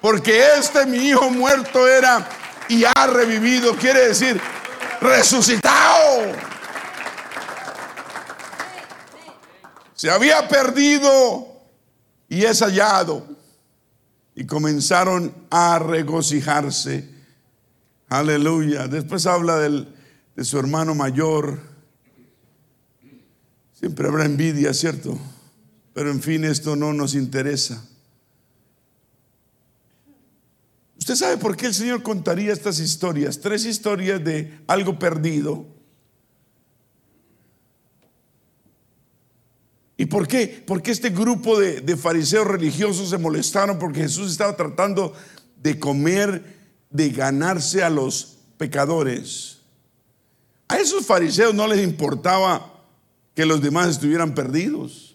[0.02, 2.28] Porque este mi hijo muerto era
[2.68, 4.40] y ha revivido, quiere decir
[5.02, 6.34] resucitado.
[9.94, 11.48] se había perdido
[12.28, 13.26] y es hallado.
[14.36, 17.16] Y comenzaron a regocijarse
[18.10, 18.88] Aleluya.
[18.88, 19.88] Después habla del,
[20.36, 21.60] de su hermano mayor.
[23.74, 25.18] Siempre habrá envidia, ¿cierto?
[25.96, 27.82] Pero en fin, esto no nos interesa.
[31.00, 33.40] ¿Usted sabe por qué el Señor contaría estas historias?
[33.40, 35.66] Tres historias de algo perdido.
[39.96, 40.66] ¿Y por qué?
[40.68, 45.14] Porque este grupo de, de, fariseos religiosos se molestaron porque Jesús estaba tratando
[45.64, 46.58] de comer,
[46.90, 49.60] de ganarse a los pecadores.
[50.68, 52.84] A esos fariseos no les importaba
[53.34, 55.15] que los demás estuvieran perdidos.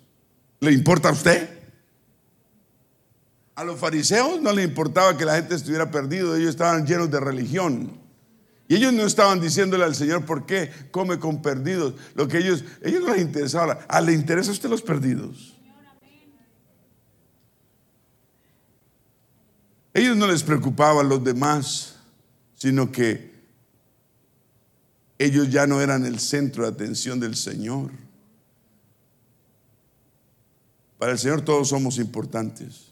[0.61, 1.49] ¿Le importa a usted?
[3.55, 7.21] A los fariseos no les importaba que la gente estuviera perdida, ellos estaban llenos de
[7.21, 7.99] religión.
[8.69, 11.95] Y ellos no estaban diciéndole al Señor por qué come con perdidos.
[12.15, 13.73] Lo que ellos, ellos no les interesaba.
[13.89, 15.57] ¿A ah, le interesa a usted los perdidos?
[19.93, 21.97] Ellos no les preocupaban los demás,
[22.55, 23.35] sino que
[25.19, 27.91] ellos ya no eran el centro de atención del Señor.
[31.01, 32.91] Para el Señor todos somos importantes.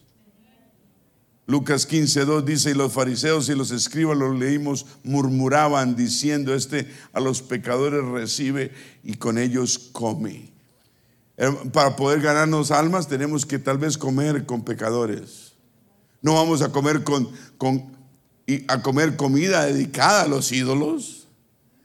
[1.46, 6.90] Lucas 15, 2 dice, y los fariseos y los escribas, los leímos, murmuraban diciendo, este
[7.12, 8.72] a los pecadores recibe
[9.04, 10.50] y con ellos come.
[11.70, 15.52] Para poder ganarnos almas tenemos que tal vez comer con pecadores.
[16.22, 17.28] No vamos a comer con,
[17.59, 17.94] con
[18.68, 21.28] a comer comida dedicada a los ídolos,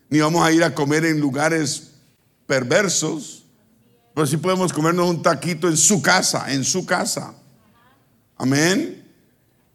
[0.09, 1.95] ni vamos a ir a comer en lugares
[2.47, 3.42] perversos
[4.13, 7.33] pero sí podemos comernos un taquito en su casa, en su casa.
[8.37, 9.03] Amén.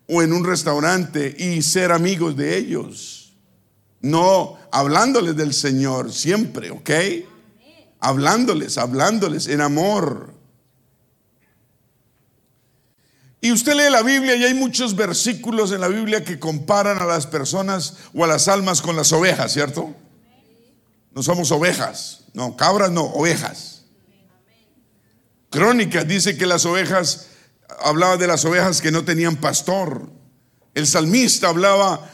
[0.06, 3.32] O en un restaurante y ser amigos de ellos.
[4.00, 6.90] No hablándoles del Señor siempre, ¿ok?
[8.00, 10.32] Hablándoles, hablándoles en amor.
[13.40, 17.06] Y usted lee la Biblia y hay muchos versículos en la Biblia que comparan a
[17.06, 19.94] las personas o a las almas con las ovejas, ¿cierto?
[21.12, 23.77] No somos ovejas, no, cabras no, ovejas.
[25.50, 27.28] Crónicas dice que las ovejas,
[27.80, 30.10] hablaba de las ovejas que no tenían pastor.
[30.74, 32.08] El salmista hablaba,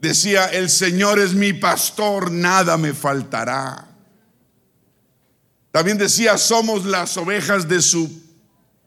[0.00, 3.86] decía, el Señor es mi pastor, nada me faltará.
[5.70, 8.10] También decía, somos las ovejas de su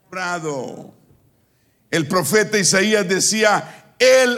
[0.09, 0.93] prado.
[1.89, 4.37] El profeta Isaías decía, Él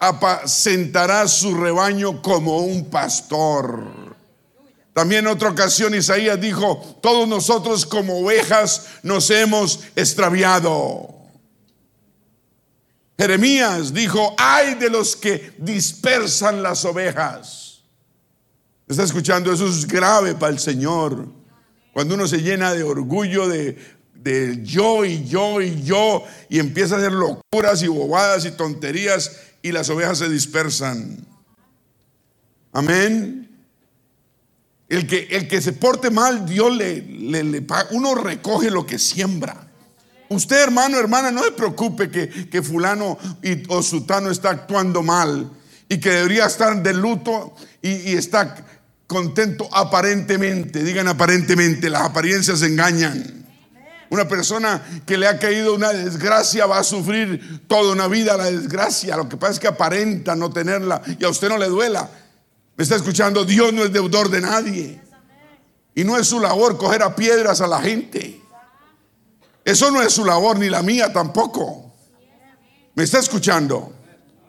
[0.00, 4.05] apacentará su rebaño como un pastor.
[4.96, 11.14] También en otra ocasión Isaías dijo, todos nosotros como ovejas nos hemos extraviado.
[13.18, 17.82] Jeremías dijo, ay de los que dispersan las ovejas.
[18.88, 19.52] ¿Está escuchando?
[19.52, 21.28] Eso es grave para el Señor.
[21.92, 23.76] Cuando uno se llena de orgullo, de,
[24.14, 29.42] de yo y yo y yo, y empieza a hacer locuras y bobadas y tonterías,
[29.60, 31.18] y las ovejas se dispersan.
[32.72, 33.46] Amén.
[34.88, 37.88] El que, el que se porte mal, Dios le, le, paga.
[37.90, 39.66] Uno recoge lo que siembra.
[40.28, 43.18] Usted, hermano, hermana, no se preocupe que, que fulano
[43.68, 45.50] o sutano está actuando mal
[45.88, 48.56] y que debería estar de luto y, y está
[49.06, 50.82] contento aparentemente.
[50.82, 53.46] Digan aparentemente, las apariencias engañan.
[54.08, 58.44] Una persona que le ha caído una desgracia va a sufrir toda una vida la
[58.44, 59.16] desgracia.
[59.16, 62.08] Lo que pasa es que aparenta no tenerla y a usted no le duela.
[62.76, 63.44] ¿Me está escuchando?
[63.44, 65.00] Dios no es deudor de nadie.
[65.94, 68.42] Y no es su labor coger a piedras a la gente.
[69.64, 71.94] Eso no es su labor, ni la mía tampoco.
[72.94, 73.92] ¿Me está escuchando?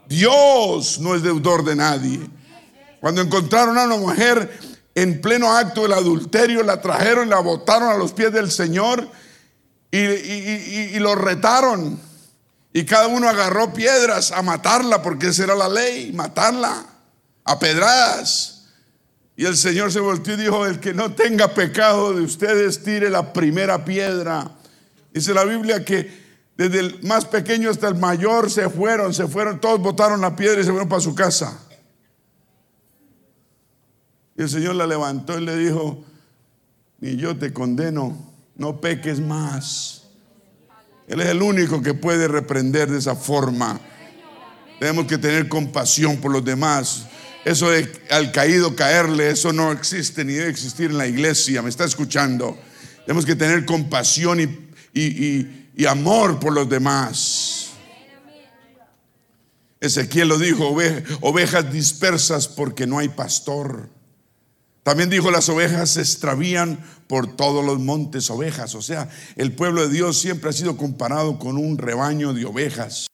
[0.10, 2.20] Dios no es deudor de nadie.
[3.00, 4.60] Cuando encontraron a una mujer
[4.94, 9.10] en pleno acto del adulterio, la trajeron y la botaron a los pies del Señor
[9.90, 11.98] y, y lo retaron.
[12.74, 16.97] Y cada uno agarró piedras a matarla, porque esa era la ley, matarla
[17.48, 18.66] a pedradas.
[19.36, 23.10] Y el Señor se volteó y dijo, el que no tenga pecado de ustedes, tire
[23.10, 24.52] la primera piedra.
[25.14, 26.28] Dice la Biblia que
[26.58, 30.60] desde el más pequeño hasta el mayor se fueron, se fueron, todos botaron la piedra
[30.60, 31.58] y se fueron para su casa.
[34.36, 36.04] Y el Señor la levantó y le dijo,
[37.00, 38.18] ni yo te condeno,
[38.56, 40.04] no peques más.
[41.08, 43.80] Él es el único que puede reprender de esa forma.
[44.80, 47.08] Tenemos que tener compasión por los demás.
[47.46, 51.62] Eso de al caído caerle, eso no existe ni debe existir en la iglesia.
[51.62, 52.58] ¿Me está escuchando?
[53.06, 57.70] Tenemos que tener compasión y, amor por los demás.
[59.80, 60.76] Ezequiel lo dijo,
[61.22, 63.90] ovejas dispersas porque no hay pastor.
[64.84, 68.74] También dijo, las ovejas se extravían por todos los montes ovejas.
[68.74, 73.08] O sea, el pueblo de Dios siempre ha sido comparado con un rebaño de ovejas.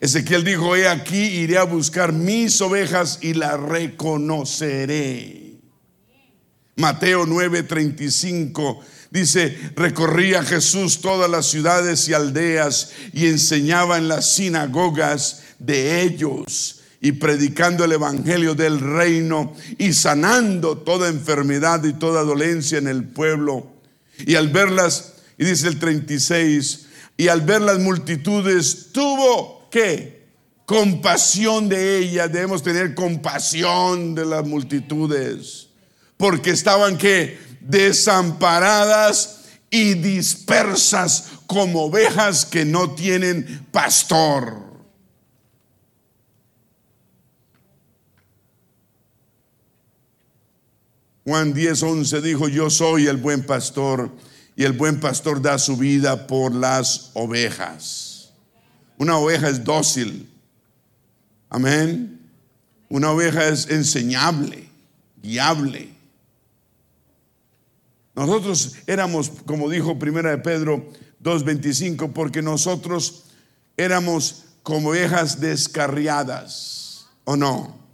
[0.00, 5.44] Ezequiel dijo, he aquí, iré a buscar mis ovejas y las reconoceré.
[6.76, 8.80] Mateo 9:35
[9.10, 16.80] dice, recorría Jesús todas las ciudades y aldeas y enseñaba en las sinagogas de ellos
[17.00, 23.04] y predicando el evangelio del reino y sanando toda enfermedad y toda dolencia en el
[23.04, 23.68] pueblo.
[24.26, 26.86] Y al verlas, y dice el 36,
[27.16, 30.22] y al ver las multitudes tuvo que
[30.66, 35.66] compasión de ellas, debemos tener compasión de las multitudes,
[36.16, 44.62] porque estaban que desamparadas y dispersas como ovejas que no tienen pastor.
[51.24, 54.12] Juan 10, 11 dijo, yo soy el buen pastor
[54.54, 58.03] y el buen pastor da su vida por las ovejas.
[58.98, 60.28] Una oveja es dócil.
[61.48, 62.20] Amén.
[62.88, 64.68] Una oveja es enseñable,
[65.22, 65.92] guiable.
[68.14, 70.86] Nosotros éramos, como dijo Primera de Pedro
[71.22, 73.24] 2.25, porque nosotros
[73.76, 77.84] éramos como ovejas descarriadas, ¿o no?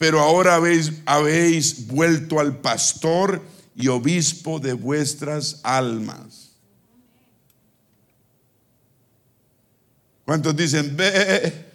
[0.00, 3.42] pero ahora habéis, habéis vuelto al pastor
[3.76, 6.39] y obispo de vuestras almas.
[10.30, 11.66] ¿Cuántos dicen, ve?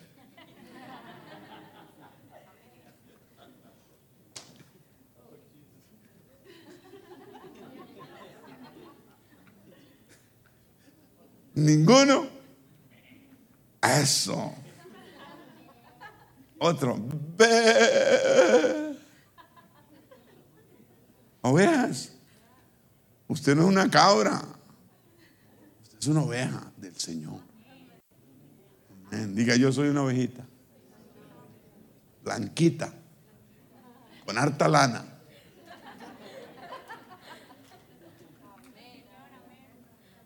[11.55, 12.29] ¿Ninguno?
[13.83, 14.53] Eso.
[16.57, 16.97] Otro.
[21.41, 22.13] Ovejas.
[23.27, 24.41] Usted no es una cabra.
[25.83, 27.44] Usted es una oveja del Señor.
[29.30, 30.43] Diga, yo soy una ovejita.
[32.24, 32.93] Blanquita.
[34.26, 35.05] Con harta lana.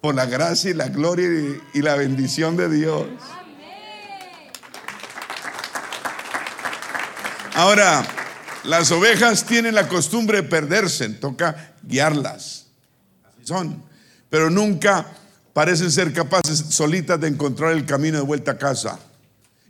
[0.01, 3.07] Por la gracia y la gloria y la bendición de Dios.
[7.53, 8.05] Ahora,
[8.63, 12.67] las ovejas tienen la costumbre de perderse, toca guiarlas.
[13.27, 13.83] Así son.
[14.29, 15.07] Pero nunca
[15.53, 18.99] parecen ser capaces solitas de encontrar el camino de vuelta a casa.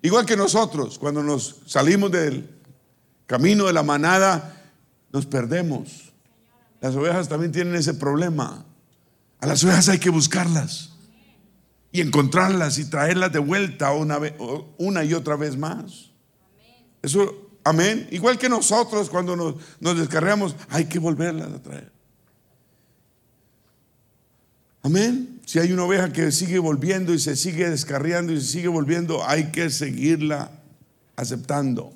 [0.01, 2.49] Igual que nosotros, cuando nos salimos del
[3.25, 4.71] camino de la manada,
[5.11, 6.13] nos perdemos.
[6.81, 8.65] Las ovejas también tienen ese problema.
[9.41, 10.91] A las ovejas hay que buscarlas
[11.91, 16.11] y encontrarlas y traerlas de vuelta una, y otra vez más.
[17.01, 18.07] Eso Amén.
[18.11, 20.09] Igual que nosotros cuando nos, nos
[20.69, 21.91] hay que volverlas a traer.
[24.81, 25.38] Amén.
[25.49, 29.27] Si hay una oveja que sigue volviendo y se sigue descarriando y se sigue volviendo,
[29.27, 30.51] hay que seguirla
[31.15, 31.91] aceptando.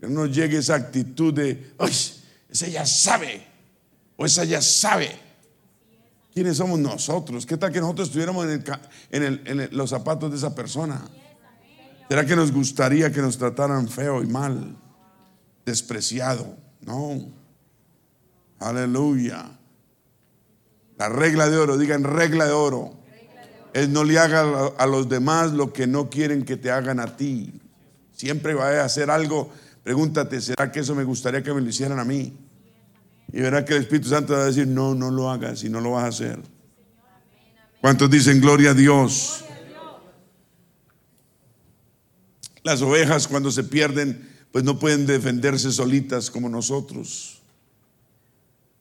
[0.00, 1.90] Que no llegue esa actitud de, ¡ay!
[2.48, 3.44] Esa ya sabe,
[4.16, 5.10] o esa ya sabe.
[6.32, 7.46] ¿Quiénes somos nosotros?
[7.46, 11.02] ¿Qué tal que nosotros estuviéramos en, en los zapatos de esa persona?
[12.08, 14.76] ¿Será que nos gustaría que nos trataran feo y mal?
[15.66, 16.56] Despreciado.
[16.80, 17.26] No.
[18.60, 19.58] Aleluya.
[21.02, 22.94] La regla de oro, digan regla de oro.
[23.72, 27.16] Es no le haga a los demás lo que no quieren que te hagan a
[27.16, 27.60] ti.
[28.12, 29.50] Siempre va a hacer algo.
[29.82, 32.32] Pregúntate, ¿será que eso me gustaría que me lo hicieran a mí?
[33.32, 35.80] Y verá que el Espíritu Santo va a decir, no, no lo hagas y no
[35.80, 36.38] lo vas a hacer.
[37.80, 39.44] ¿Cuántos dicen gloria a Dios?
[42.62, 47.42] Las ovejas cuando se pierden, pues no pueden defenderse solitas como nosotros.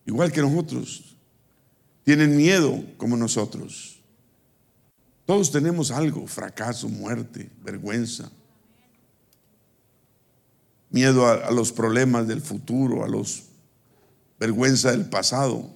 [0.05, 1.10] Igual que nosotros.
[2.03, 4.01] Tienen miedo como nosotros.
[5.25, 8.31] Todos tenemos algo, fracaso, muerte, vergüenza.
[10.89, 13.43] Miedo a, los problemas del futuro, a los
[14.39, 15.69] vergüenza del pasado,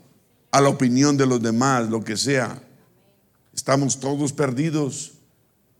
[0.51, 2.61] a la opinión de los demás, lo que sea.
[3.53, 5.13] Estamos todos perdidos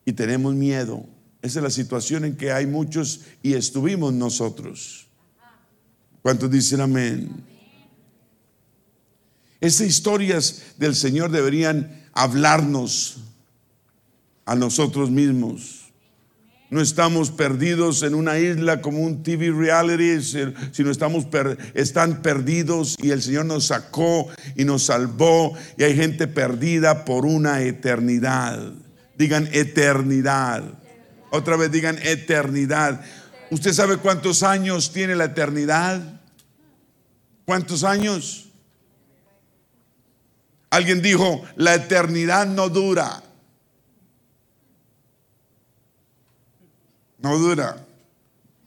[0.06, 1.04] y tenemos miedo.
[1.41, 5.08] Esa es la situación en que hay muchos y estuvimos nosotros.
[6.22, 7.55] ¿Cuántos dicen amén?
[9.66, 13.18] Estas historias del Señor deberían hablarnos
[14.45, 15.86] a nosotros mismos.
[16.70, 20.22] No estamos perdidos en una isla como un TV reality,
[20.72, 21.26] sino estamos
[21.74, 27.26] están perdidos y el Señor nos sacó y nos salvó y hay gente perdida por
[27.26, 28.72] una eternidad.
[29.18, 30.63] Digan eternidad.
[31.32, 33.01] Otra vez digan eternidad.
[33.49, 36.22] ¿Usted sabe cuántos años tiene la eternidad?
[37.45, 38.45] ¿Cuántos años?
[40.76, 43.23] Alguien dijo, la eternidad no dura.
[47.19, 47.88] No dura.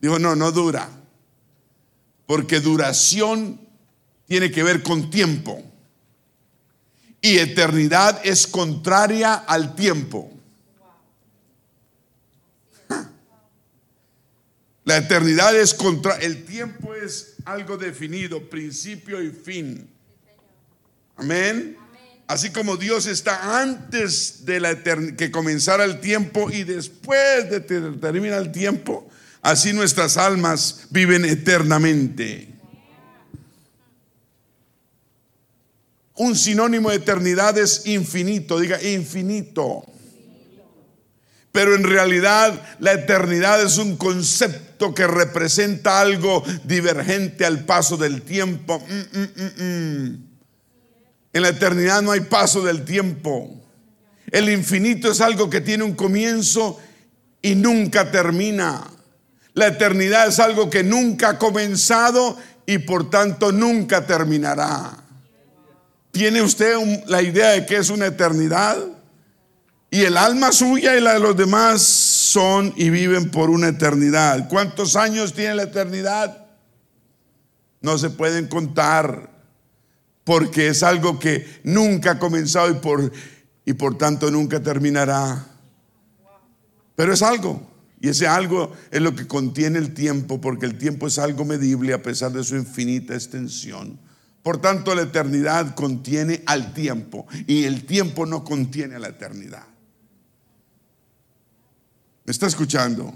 [0.00, 0.88] Dijo, no, no dura.
[2.24, 3.60] Porque duración
[4.26, 5.62] tiene que ver con tiempo.
[7.20, 10.32] Y eternidad es contraria al tiempo.
[14.86, 19.90] La eternidad es contra, el tiempo es algo definido, principio y fin.
[21.16, 21.76] Amén.
[22.28, 28.36] Así como Dios está antes de que comenzara el tiempo y después de que termina
[28.36, 29.08] el tiempo,
[29.40, 32.48] así nuestras almas viven eternamente.
[36.16, 39.86] Un sinónimo de eternidad es infinito, diga infinito.
[41.50, 48.20] Pero en realidad la eternidad es un concepto que representa algo divergente al paso del
[48.20, 48.84] tiempo.
[48.86, 50.27] Mm, mm, mm,
[51.32, 53.50] en la eternidad no hay paso del tiempo.
[54.30, 56.78] El infinito es algo que tiene un comienzo
[57.42, 58.84] y nunca termina.
[59.54, 65.04] La eternidad es algo que nunca ha comenzado y por tanto nunca terminará.
[66.10, 66.76] ¿Tiene usted
[67.06, 68.76] la idea de que es una eternidad?
[69.90, 74.48] Y el alma suya y la de los demás son y viven por una eternidad.
[74.48, 76.46] ¿Cuántos años tiene la eternidad?
[77.80, 79.37] No se pueden contar
[80.28, 83.10] porque es algo que nunca ha comenzado y por,
[83.64, 85.42] y por tanto nunca terminará.
[86.94, 87.66] Pero es algo.
[87.98, 91.94] Y ese algo es lo que contiene el tiempo, porque el tiempo es algo medible
[91.94, 93.98] a pesar de su infinita extensión.
[94.42, 99.64] Por tanto, la eternidad contiene al tiempo y el tiempo no contiene a la eternidad.
[102.26, 103.14] ¿Me está escuchando?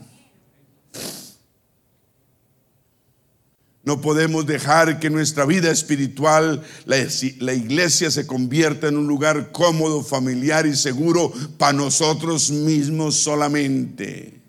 [3.85, 10.05] No podemos dejar que nuestra vida espiritual, la, iglesia, se convierta en un lugar cómodo,
[10.05, 14.41] familiar y seguro para nosotros mismos solamente.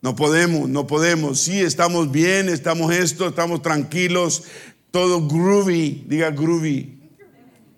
[0.00, 1.40] No podemos, no podemos.
[1.40, 4.44] Sí, estamos bien, estamos esto, estamos tranquilos,
[4.92, 7.00] todo groovy, diga groovy.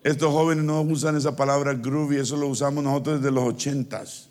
[0.04, 4.28] Estos jóvenes no usan esa palabra groovy, eso lo usamos nosotros desde los ochentas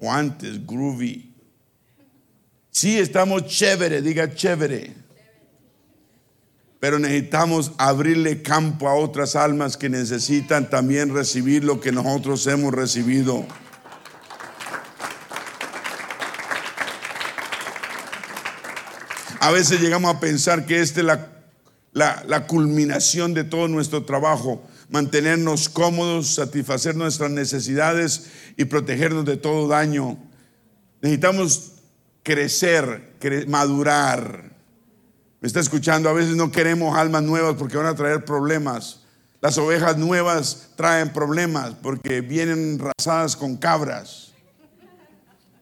[0.00, 1.32] o antes, groovy.
[2.72, 5.07] Sí, estamos chévere, diga chévere.
[6.80, 12.72] Pero necesitamos abrirle campo a otras almas que necesitan también recibir lo que nosotros hemos
[12.72, 13.44] recibido.
[19.40, 21.06] A veces llegamos a pensar que esta es
[21.92, 29.68] la, culminación de todo nuestro trabajo, mantenernos cómodos, satisfacer nuestras necesidades y protegernos de todo
[29.68, 30.18] daño.
[31.00, 31.72] Necesitamos
[32.22, 33.16] crecer,
[33.46, 34.47] madurar.
[35.40, 39.00] Me está escuchando, a veces no queremos almas nuevas porque van a traer problemas.
[39.40, 44.32] Las ovejas nuevas traen problemas porque vienen razadas con cabras.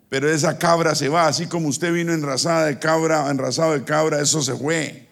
[0.09, 4.21] Pero esa cabra se va, así como usted vino enrasada de cabra, enrasado de cabra,
[4.21, 5.09] eso se fue.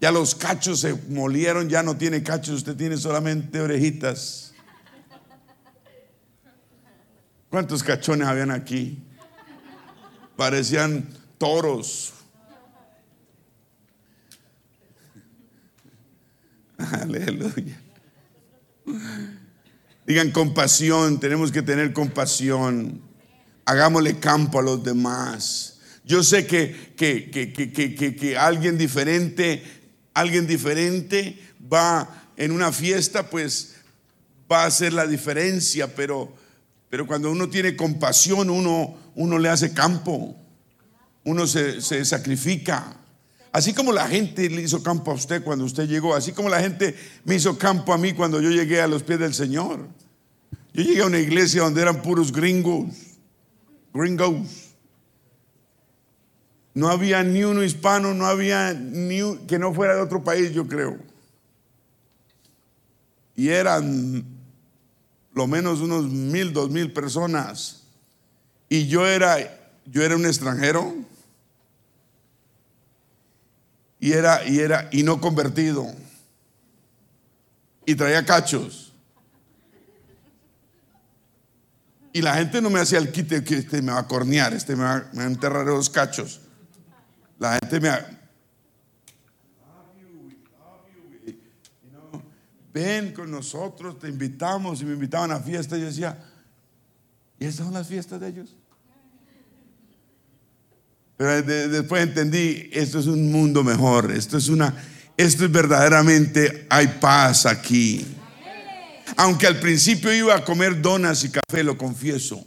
[0.00, 4.52] Ya los cachos se molieron, ya no tiene cachos, usted tiene solamente orejitas.
[7.50, 9.02] ¿Cuántos cachones habían aquí?
[10.36, 12.12] Parecían toros,
[16.78, 17.80] Aleluya.
[20.06, 23.02] Digan compasión, tenemos que tener compasión.
[23.66, 25.80] Hagámosle campo a los demás.
[26.04, 29.62] Yo sé que, que, que, que, alguien diferente,
[30.14, 31.38] alguien diferente
[31.70, 33.74] va en una fiesta, pues
[34.50, 36.34] va a hacer la diferencia, pero,
[36.88, 40.34] pero cuando uno tiene compasión, uno, uno le hace campo,
[41.24, 42.96] uno se, se sacrifica.
[43.52, 46.60] Así como la gente le hizo campo a usted cuando usted llegó, así como la
[46.60, 46.94] gente
[47.24, 49.86] me hizo campo a mí cuando yo llegué a los pies del Señor.
[50.74, 52.94] Yo llegué a una iglesia donde eran puros gringos,
[53.94, 54.74] gringos.
[56.74, 60.68] No había ni uno hispano, no había ni que no fuera de otro país, yo
[60.68, 60.98] creo.
[63.34, 64.24] Y eran
[65.32, 67.82] lo menos unos mil, dos mil personas.
[68.68, 69.38] Y yo era,
[69.86, 70.94] yo era un extranjero
[74.00, 75.86] y era, y era, y no convertido.
[77.84, 78.92] Y traía cachos.
[82.12, 84.74] Y la gente no me hacía el quite que este me va a cornear, este
[84.76, 86.40] me va, a enterrar los cachos.
[87.38, 87.90] La gente me
[92.72, 95.78] ven con nosotros, te invitamos y me invitaban a fiestas.
[95.78, 96.18] Yo decía,
[97.38, 98.56] ¿y estas son las fiestas de ellos?
[101.18, 104.72] Pero después entendí, esto es un mundo mejor, esto es una,
[105.16, 108.06] esto es verdaderamente, hay paz aquí.
[109.16, 112.46] Aunque al principio iba a comer donas y café, lo confieso.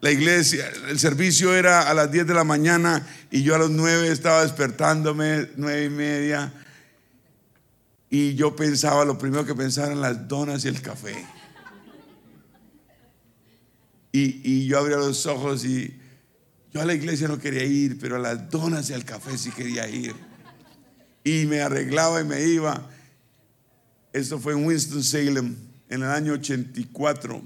[0.00, 3.70] la iglesia, el servicio era a las 10 de la mañana y yo a las
[3.70, 6.50] 9 estaba despertándome, nueve y media.
[8.08, 11.26] Y yo pensaba, lo primero que pensaba eran las donas y el café.
[14.12, 16.00] Y, y yo abría los ojos y
[16.74, 19.52] yo a la iglesia no quería ir, pero a las donas y al café sí
[19.52, 20.12] quería ir.
[21.22, 22.90] Y me arreglaba y me iba.
[24.12, 25.54] Esto fue en Winston-Salem
[25.88, 27.40] en el año 84.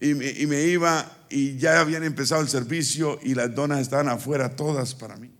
[0.00, 4.08] Y me, y me iba y ya habían empezado el servicio y las donas estaban
[4.08, 5.30] afuera todas para mí.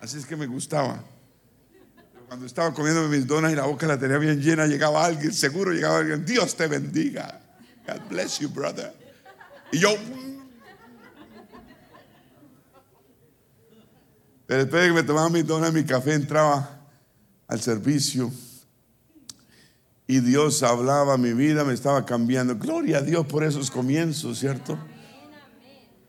[0.00, 1.04] Así es que me gustaba.
[2.26, 5.70] cuando estaba comiendo mis donas y la boca la tenía bien llena, llegaba alguien, seguro
[5.70, 7.40] llegaba alguien, Dios te bendiga.
[7.86, 8.92] God bless you, brother.
[9.70, 9.96] Y yo...
[14.52, 16.78] Pero después de que me tomaba mis donas, mi café entraba
[17.48, 18.30] al servicio
[20.06, 22.56] y Dios hablaba mi vida, me estaba cambiando.
[22.58, 24.78] Gloria a Dios por esos comienzos, ¿cierto?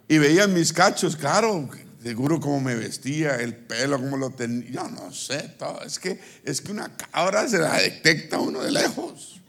[0.09, 1.69] Y veían mis cachos, claro,
[2.01, 5.81] seguro cómo me vestía, el pelo, cómo lo tenía, yo no sé, todo.
[5.81, 9.41] Es que, es que una cabra se la detecta uno de lejos.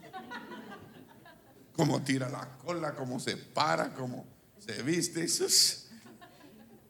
[1.73, 4.25] Cómo tira la cola, cómo se para, cómo
[4.65, 5.27] se viste.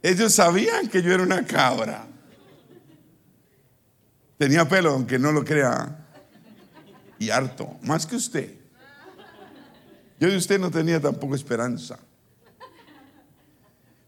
[0.05, 2.07] Ellos sabían que yo era una cabra.
[4.37, 5.97] Tenía pelo, aunque no lo crea
[7.19, 8.55] y harto, más que usted.
[10.21, 11.99] Yo de usted no tenía tampoco esperanza.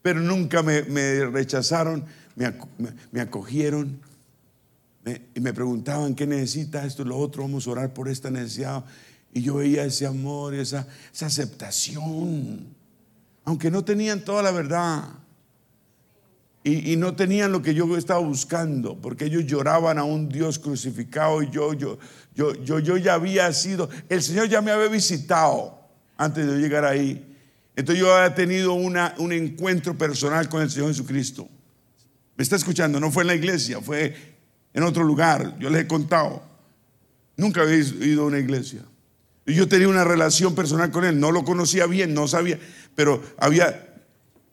[0.03, 0.83] Pero nunca me,
[1.25, 3.99] rechazaron, me, acogieron
[5.35, 8.85] y me preguntaban qué necesita esto lo otro, vamos a orar por esta necesidad.
[9.33, 12.67] Y yo veía ese amor, esa, esa aceptación,
[13.47, 15.26] aunque no tenían toda la verdad.
[16.69, 21.41] Y, no tenían lo que yo estaba buscando, porque ellos lloraban a un Dios crucificado
[21.41, 21.97] y yo, yo,
[22.35, 25.79] yo, yo, yo ya había sido, el Señor ya me había visitado
[26.17, 27.25] antes de llegar ahí.
[27.77, 31.49] Entonces yo había tenido una, un encuentro personal con el Señor Jesucristo.
[32.37, 32.99] ¿Me está escuchando?
[32.99, 34.17] No fue en la iglesia, fue
[34.75, 35.57] en otro lugar.
[35.61, 36.43] Yo les he contado.
[37.37, 38.81] Nunca había ido a una iglesia.
[39.47, 41.21] Y yo tenía una relación personal con Él.
[41.21, 42.59] No lo conocía bien, no sabía,
[42.97, 43.96] pero había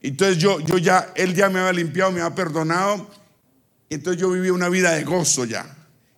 [0.03, 3.09] entonces yo, yo ya, él ya me había limpiado, me había perdonado.
[3.89, 5.65] Entonces yo vivía una vida de gozo ya.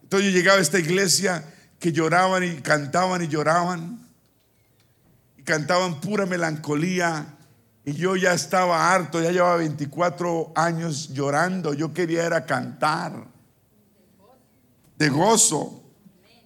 [0.01, 1.45] Entonces yo llegaba a esta iglesia
[1.77, 3.99] que lloraban y cantaban y lloraban.
[5.37, 7.27] Y cantaban pura melancolía.
[7.85, 11.75] Y yo ya estaba harto, ya llevaba 24 años llorando.
[11.75, 13.27] Yo quería era cantar.
[14.97, 15.83] De gozo.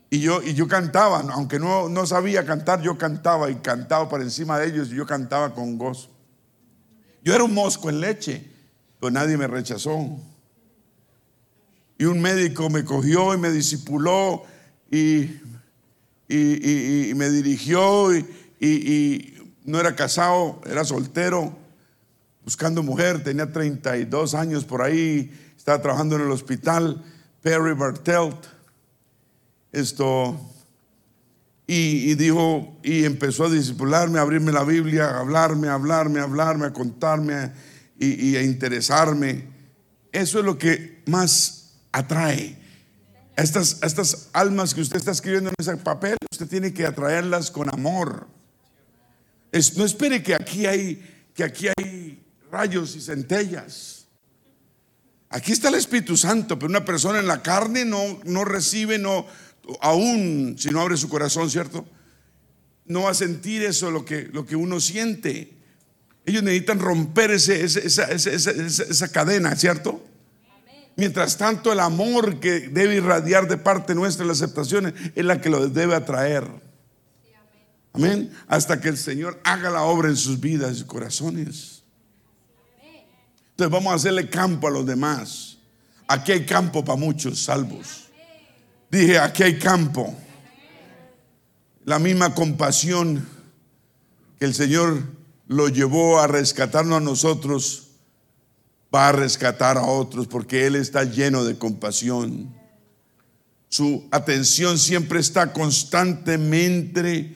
[0.09, 4.21] Y yo, y yo cantaba, aunque no, no sabía cantar, yo cantaba y cantaba por
[4.21, 6.09] encima de ellos y yo cantaba con gozo.
[7.29, 8.43] Yo era un mosco en leche,
[8.99, 10.19] pero nadie me rechazó.
[11.95, 14.45] Y un médico me cogió y me disipuló
[14.89, 15.29] y,
[16.27, 21.55] y, me dirigió y, no era casado, era soltero,
[22.43, 26.99] buscando mujer, tenía 32 años por ahí, estaba trabajando en el hospital
[27.43, 28.43] Perry Bartelt.
[29.71, 30.48] Esto,
[31.71, 36.23] y, dijo, y empezó a discipularme, a abrirme la Biblia, a hablarme, a hablarme, a
[36.23, 37.51] hablarme, a contarme
[37.99, 39.43] y, a interesarme.
[40.11, 42.57] Eso es lo que más atrae.
[43.35, 47.71] Estas, estas almas que usted está escribiendo en ese papel, usted tiene que atraerlas con
[47.71, 48.25] amor.
[49.51, 52.19] no espere que aquí hay, que aquí hay
[52.51, 54.07] rayos y centellas.
[55.29, 59.27] Aquí está el Espíritu Santo, pero una persona en la carne no, no recibe, no,
[59.81, 61.85] aún si no abre su corazón, ¿cierto?
[62.85, 65.53] No va a sentir eso, lo que, lo que uno siente.
[66.25, 70.03] Ellos necesitan romper ese, esa, cadena, ¿cierto?
[70.95, 75.49] Mientras tanto, el amor que debe irradiar de parte nuestra, las aceptaciones, es la que
[75.49, 76.45] lo debe atraer.
[77.93, 78.31] Amén.
[78.47, 81.83] Hasta que el Señor haga la obra en sus vidas y corazones.
[83.51, 85.57] Entonces vamos a hacerle campo a los demás.
[86.07, 88.08] Aquí hay campo para muchos salvos.
[88.91, 90.15] Dije, aquí hay campo.
[91.85, 93.27] La misma compasión
[94.39, 95.03] que el Señor
[95.47, 97.87] lo llevó a rescatarnos a nosotros,
[98.93, 102.55] va a rescatar a otros porque Él está lleno de compasión.
[103.67, 107.35] Su atención siempre está constantemente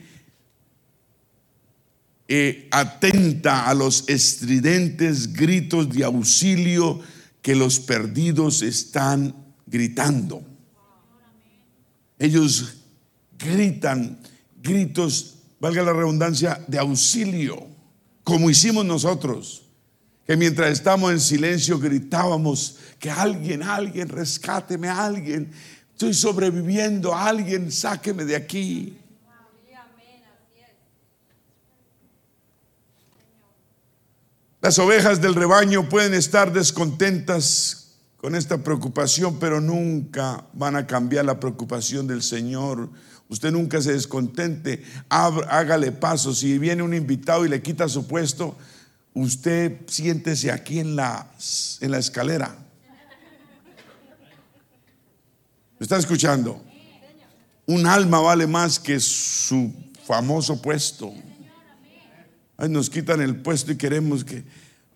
[2.26, 7.00] eh, atenta a los estridentes gritos de auxilio
[7.42, 9.34] que los perdidos están
[9.66, 10.53] gritando.
[12.18, 12.76] Ellos
[13.38, 14.18] gritan
[14.62, 17.66] gritos, valga la redundancia, de auxilio,
[18.22, 19.62] como hicimos nosotros,
[20.26, 25.52] que mientras estamos en silencio gritábamos que alguien, alguien, rescáteme alguien,
[25.92, 28.98] estoy sobreviviendo, alguien, sáqueme de aquí.
[34.62, 37.83] Las ovejas del rebaño pueden estar descontentas
[38.24, 42.88] con esta preocupación, pero nunca van a cambiar la preocupación del Señor.
[43.28, 46.32] Usted nunca se descontente, hágale paso.
[46.32, 48.56] Si viene un invitado y le quita su puesto,
[49.12, 51.30] usted siéntese aquí en la,
[51.82, 52.56] en la escalera.
[55.78, 56.64] ¿Me está escuchando?
[57.66, 59.70] Un alma vale más que su
[60.06, 61.12] famoso puesto.
[62.70, 64.44] nos quitan el puesto y queremos que,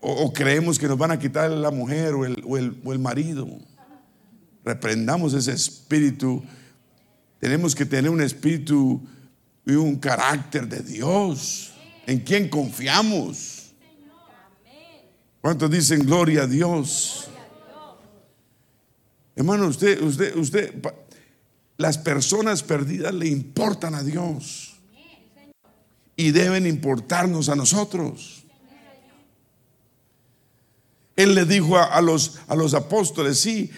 [0.01, 3.47] o, creemos que nos van a quitar la mujer o el, o el marido.
[4.63, 6.43] Reprendamos ese espíritu.
[7.39, 9.01] Tenemos que tener un espíritu
[9.65, 11.73] y un carácter de Dios.
[12.05, 13.71] ¿En quien confiamos?
[15.41, 17.29] ¿Cuántos dicen gloria a Dios?
[19.35, 20.73] Hermano, usted, usted, usted,
[21.77, 24.75] las personas perdidas le importan a Dios
[26.17, 28.38] y deben importarnos a nosotros.
[31.19, 33.69] Él le dijo a, los, a los apóstoles, sí,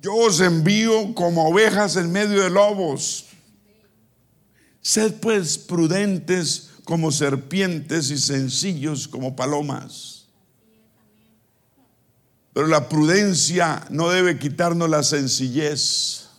[0.00, 3.26] yo os envío como ovejas en medio de lobos.
[4.80, 10.28] Sed pues prudentes como serpientes y sencillos como palomas.
[12.54, 16.30] Pero la prudencia no debe quitarnos la sencillez.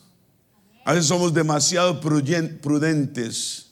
[0.83, 3.67] A veces somos demasiado prudentes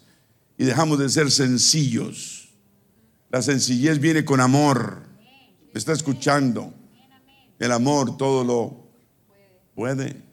[0.59, 2.49] y dejamos de ser sencillos.
[3.32, 5.09] La sencillez viene con amor.
[5.74, 6.74] ¿Me está escuchando?
[7.59, 8.89] El amor todo lo
[9.76, 10.24] puede.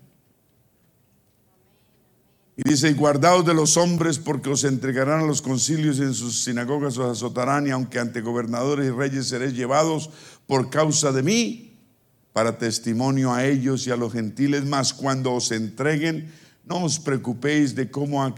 [2.57, 6.14] Y dice, y guardaos de los hombres porque os entregarán a los concilios y en
[6.14, 10.09] sus sinagogas os azotarán y aunque ante gobernadores y reyes seréis llevados
[10.47, 11.78] por causa de mí
[12.32, 16.32] para testimonio a ellos y a los gentiles, mas cuando os entreguen,
[16.64, 18.34] no os preocupéis de cómo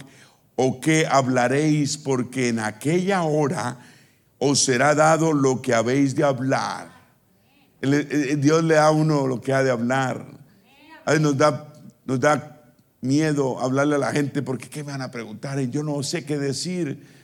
[0.56, 3.78] o qué hablaréis, porque en aquella hora
[4.38, 6.90] os será dado lo que habéis de hablar.
[7.80, 10.26] Dios le da a uno lo que ha de hablar.
[11.20, 11.72] Nos da,
[12.04, 12.62] nos da
[13.00, 15.58] miedo hablarle a la gente porque ¿qué me van a preguntar?
[15.60, 17.18] Yo no sé qué decir.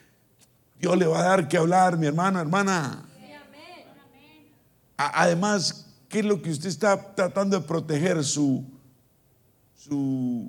[0.81, 3.05] Dios le va a dar que hablar, mi hermano, hermana.
[4.97, 5.85] Además,
[6.15, 8.65] ¿Qué es lo que usted está tratando de proteger su,
[9.75, 10.49] su,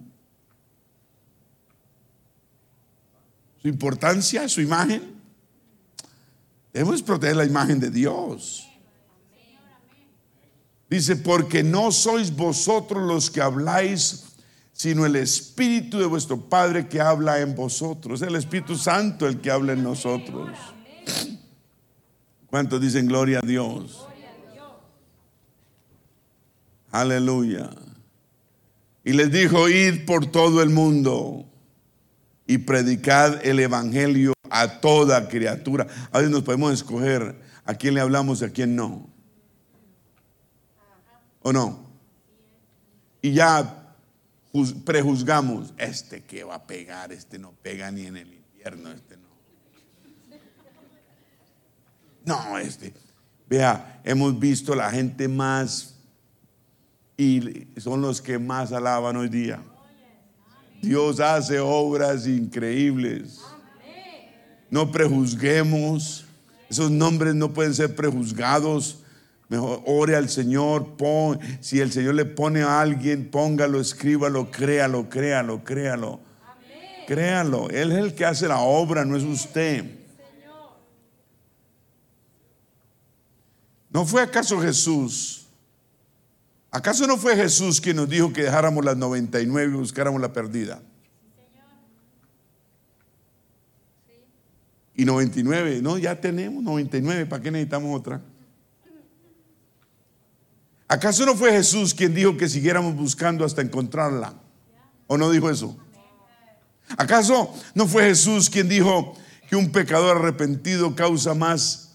[3.60, 5.15] su importancia, su imagen?
[6.76, 8.70] Debemos proteger la imagen de Dios.
[10.90, 14.26] Dice, porque no sois vosotros los que habláis,
[14.74, 18.22] sino el Espíritu de vuestro Padre que habla en vosotros.
[18.22, 20.50] Es el Espíritu Santo el que habla en nosotros.
[22.48, 24.06] ¿Cuántos dicen gloria a Dios?
[26.92, 27.70] Aleluya.
[29.06, 31.46] Y les dijo, id por todo el mundo
[32.46, 35.88] y predicad el Evangelio a toda criatura.
[36.12, 39.10] A veces nos podemos escoger a quién le hablamos y a quién no.
[41.42, 41.86] ¿O no?
[43.22, 43.96] Y ya
[44.86, 49.26] prejuzgamos, este que va a pegar, este no pega ni en el infierno, este no.
[52.26, 52.94] No, este.
[53.48, 55.96] Vea, hemos visto la gente más
[57.18, 59.62] y son los que más alaban hoy día.
[60.82, 63.42] Dios hace obras increíbles.
[64.70, 66.26] No prejuzguemos.
[66.70, 69.00] Esos nombres no pueden ser prejuzgados.
[69.50, 70.98] Mejor ore al Señor.
[70.98, 76.20] Pon, si el Señor le pone a alguien, póngalo, escríbalo, créalo, créalo, créalo.
[77.08, 77.70] Créalo.
[77.70, 79.86] Él es el que hace la obra, no es usted.
[83.92, 85.46] ¿No fue acaso Jesús?
[86.70, 90.82] ¿Acaso no fue Jesús quien nos dijo que dejáramos las 99 y buscáramos la perdida?
[94.96, 98.22] Y 99, no, ya tenemos 99, ¿para qué necesitamos otra?
[100.88, 104.34] ¿Acaso no fue Jesús quien dijo que siguiéramos buscando hasta encontrarla?
[105.08, 105.78] ¿O no dijo eso?
[106.98, 109.16] ¿Acaso no fue Jesús quien dijo
[109.50, 111.86] que un pecador arrepentido causa más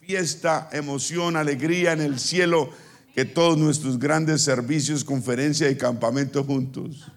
[0.00, 2.70] fiesta, emoción, alegría en el cielo
[3.14, 7.10] que todos nuestros grandes servicios, conferencias y campamentos juntos.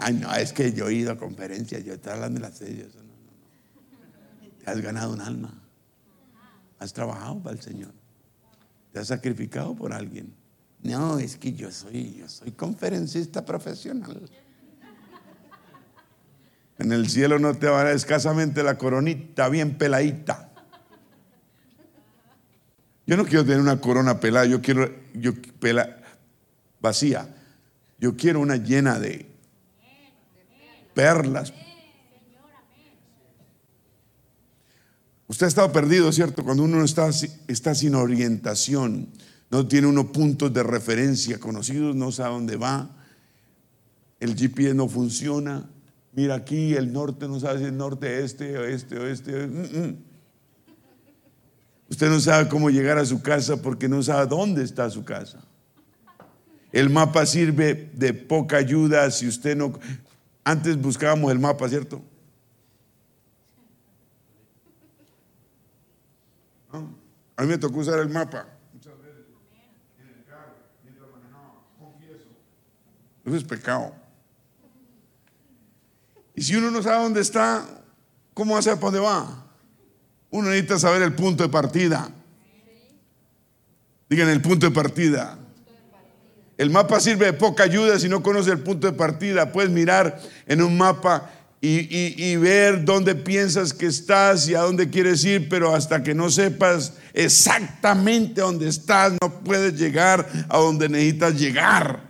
[0.00, 2.94] Ay, no, es que yo he ido a conferencias, yo estoy hablando de las series.
[2.94, 4.58] No, no, no.
[4.64, 5.52] Te has ganado un alma.
[6.78, 7.92] Has trabajado para el Señor.
[8.92, 10.34] Te has sacrificado por alguien.
[10.82, 14.30] No, es que yo soy, yo soy conferencista profesional.
[16.78, 20.50] En el cielo no te va a escasamente la coronita bien peladita.
[23.06, 25.98] Yo no quiero tener una corona pelada, yo quiero yo, pela,
[26.80, 27.28] vacía.
[27.98, 29.30] Yo quiero una llena de
[31.00, 31.54] perlas.
[35.28, 36.44] Usted ha estado perdido, ¿cierto?
[36.44, 37.08] Cuando uno está,
[37.48, 39.08] está sin orientación,
[39.50, 42.90] no tiene unos puntos de referencia conocidos, no sabe dónde va,
[44.18, 45.70] el GPS no funciona,
[46.12, 49.46] mira aquí, el norte no sabe si es norte, este, oeste, oeste.
[49.46, 49.96] Mm, mm.
[51.88, 55.42] Usted no sabe cómo llegar a su casa porque no sabe dónde está su casa.
[56.72, 59.72] El mapa sirve de poca ayuda si usted no...
[60.50, 62.02] Antes buscábamos el mapa, ¿cierto?
[67.36, 68.48] A mí me tocó usar el mapa.
[68.74, 69.26] Muchas veces
[70.00, 72.30] en el carro, mientras manejaba, confieso.
[73.24, 73.94] Eso es pecado.
[76.34, 77.64] Y si uno no sabe dónde está,
[78.34, 79.46] ¿cómo hace para dónde va?
[80.30, 82.10] Uno necesita saber el punto de partida.
[84.08, 85.38] Digan el punto de partida.
[86.60, 89.50] El mapa sirve de poca ayuda si no conoce el punto de partida.
[89.50, 95.24] Puedes mirar en un mapa y, ver dónde piensas que estás y a dónde quieres
[95.24, 101.40] ir, pero hasta que no sepas exactamente dónde estás, no puedes llegar a donde necesitas
[101.40, 102.02] llegar.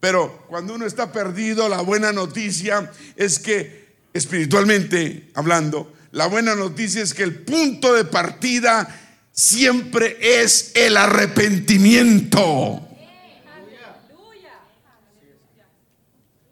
[0.00, 7.02] Pero cuando uno está perdido, la buena noticia es que espiritualmente hablando, la buena noticia
[7.02, 8.88] es que el punto de partida
[9.32, 12.88] siempre es el arrepentimiento.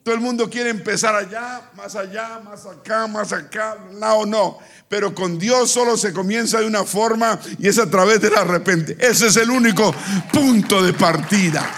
[0.03, 4.59] Todo el mundo quiere empezar allá, más allá, más acá, más acá, no, no.
[4.89, 9.07] Pero con Dios solo se comienza de una forma y es a través del arrepentimiento.
[9.07, 9.95] Ese es el único
[10.33, 11.71] punto de partida.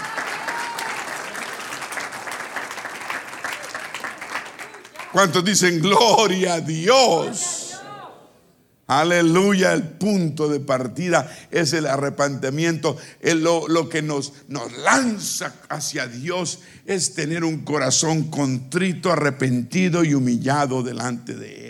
[5.11, 7.62] ¿Cuántos dicen gloria a Dios?
[8.87, 12.97] Aleluya, el punto de partida es el arrepentimiento.
[13.21, 20.13] lo, lo, que nos, nos lanza hacia Dios es tener un corazón contrito, arrepentido y
[20.13, 21.62] humillado delante de Él.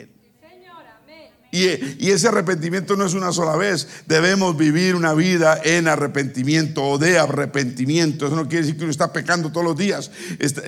[1.53, 3.87] Y, ese arrepentimiento no es una sola vez.
[4.07, 8.25] Debemos vivir una vida en arrepentimiento o de arrepentimiento.
[8.25, 10.09] Eso no quiere decir que uno está pecando todos los días.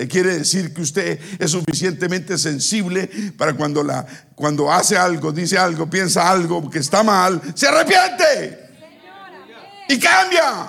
[0.07, 4.05] quiere decir que usted es suficientemente sensible para cuando, la,
[4.35, 8.69] cuando hace algo, dice algo, piensa algo que está mal, se arrepiente.
[9.89, 10.67] Y cambia.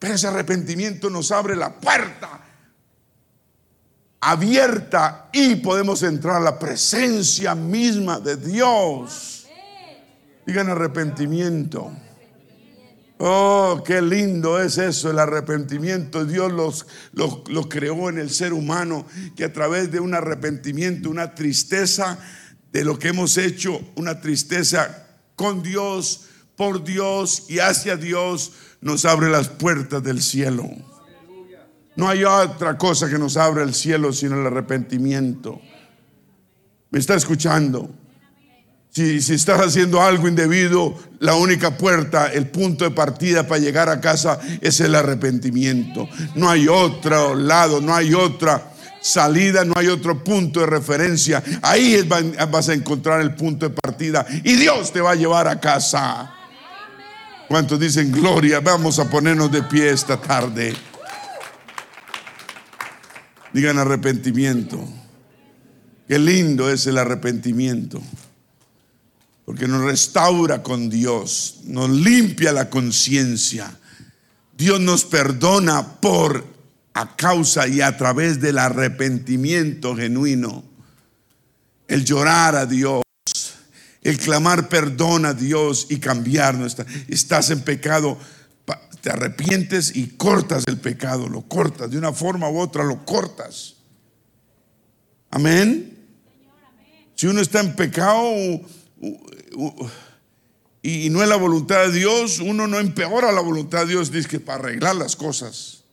[0.00, 2.45] Pero ese arrepentimiento nos abre la puerta
[4.20, 9.46] abierta y podemos entrar a la presencia misma de Dios.
[10.46, 11.92] Digan arrepentimiento.
[13.18, 16.24] Oh, qué lindo es eso, el arrepentimiento.
[16.24, 21.34] Dios los, lo creó en el ser humano, que a través de un arrepentimiento, una
[21.34, 22.18] tristeza
[22.72, 26.26] de lo que hemos hecho, una tristeza con Dios,
[26.56, 30.68] por Dios y hacia Dios, nos abre las puertas del cielo.
[31.96, 35.60] No hay otra cosa que nos abra el cielo sino el arrepentimiento.
[36.90, 37.90] ¿Me está escuchando?
[38.90, 43.90] Si, si, estás haciendo algo indebido, la única puerta, el punto de partida para llegar
[43.90, 46.08] a casa es el arrepentimiento.
[46.34, 48.72] No hay otro lado, no hay otra
[49.06, 51.42] salida, no hay otro punto de referencia.
[51.62, 52.08] Ahí
[52.50, 56.32] vas a encontrar el punto de partida y Dios te va a llevar a casa.
[57.48, 58.60] ¿Cuántos dicen gloria?
[58.60, 60.74] Vamos a ponernos de pie esta tarde.
[63.56, 64.86] Digan arrepentimiento.
[66.06, 68.02] Qué lindo es el arrepentimiento.
[69.46, 73.74] Porque nos restaura con Dios, nos limpia la conciencia.
[74.58, 76.44] Dios nos perdona por,
[76.92, 80.62] a causa y a través del arrepentimiento genuino.
[81.88, 83.04] El llorar a Dios,
[84.02, 86.84] el clamar perdón a Dios y cambiar nuestra.
[87.08, 88.18] Estás en pecado,
[89.00, 93.76] te arrepientes y cortas el pecado, lo cortas, de una forma u otra lo cortas.
[95.30, 95.96] Amén.
[97.14, 98.32] Si uno está en pecado
[100.82, 104.28] y no es la voluntad de Dios, uno no empeora la voluntad de Dios, dice
[104.28, 105.84] que para arreglar las cosas.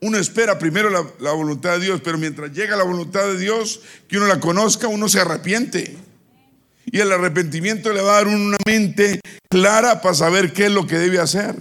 [0.00, 3.80] Uno espera primero la, la, voluntad de Dios, pero mientras llega la voluntad de Dios,
[4.06, 5.96] que uno la conozca, uno se arrepiente.
[6.86, 9.20] Y el arrepentimiento le va a dar una mente
[9.50, 11.56] clara para saber qué es lo que debe hacer.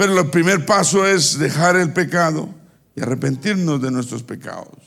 [0.00, 2.48] Pero el primer paso es dejar el pecado
[2.96, 4.78] y arrepentirnos de nuestros pecados.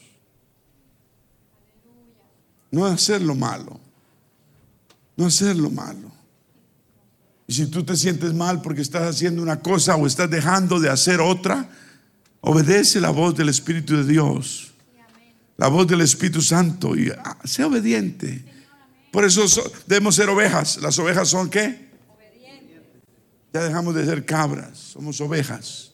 [2.72, 3.80] No hacer lo malo.
[5.16, 6.12] No hacer lo malo.
[7.46, 10.90] Y si tú te sientes mal porque estás haciendo una cosa o estás dejando de
[10.90, 11.70] hacer otra,
[12.42, 14.74] obedece la voz del Espíritu de Dios.
[15.58, 18.44] La voz del Espíritu Santo y ah, sea obediente.
[19.12, 19.46] Por eso
[19.86, 20.78] debemos ser ovejas.
[20.78, 21.93] ¿Las ovejas son qué?
[23.54, 25.92] Ya dejamos de ser cabras, somos ovejas.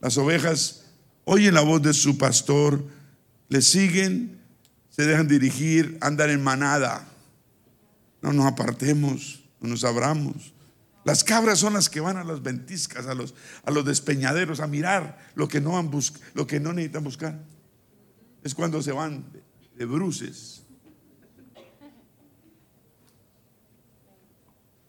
[0.00, 0.84] Las ovejas
[1.24, 2.84] oyen la voz de su pastor,
[3.48, 4.40] le siguen,
[4.90, 7.06] se dejan dirigir, andan en manada.
[8.22, 10.54] No nos apartemos, no nos abramos.
[11.04, 13.34] Las cabras son las que van a las ventiscas, a los,
[13.64, 15.90] a los despeñaderos, a mirar lo que, no han
[16.32, 17.38] lo que no necesitan buscar.
[18.42, 19.24] Es cuando se van
[19.76, 20.63] de, bruces.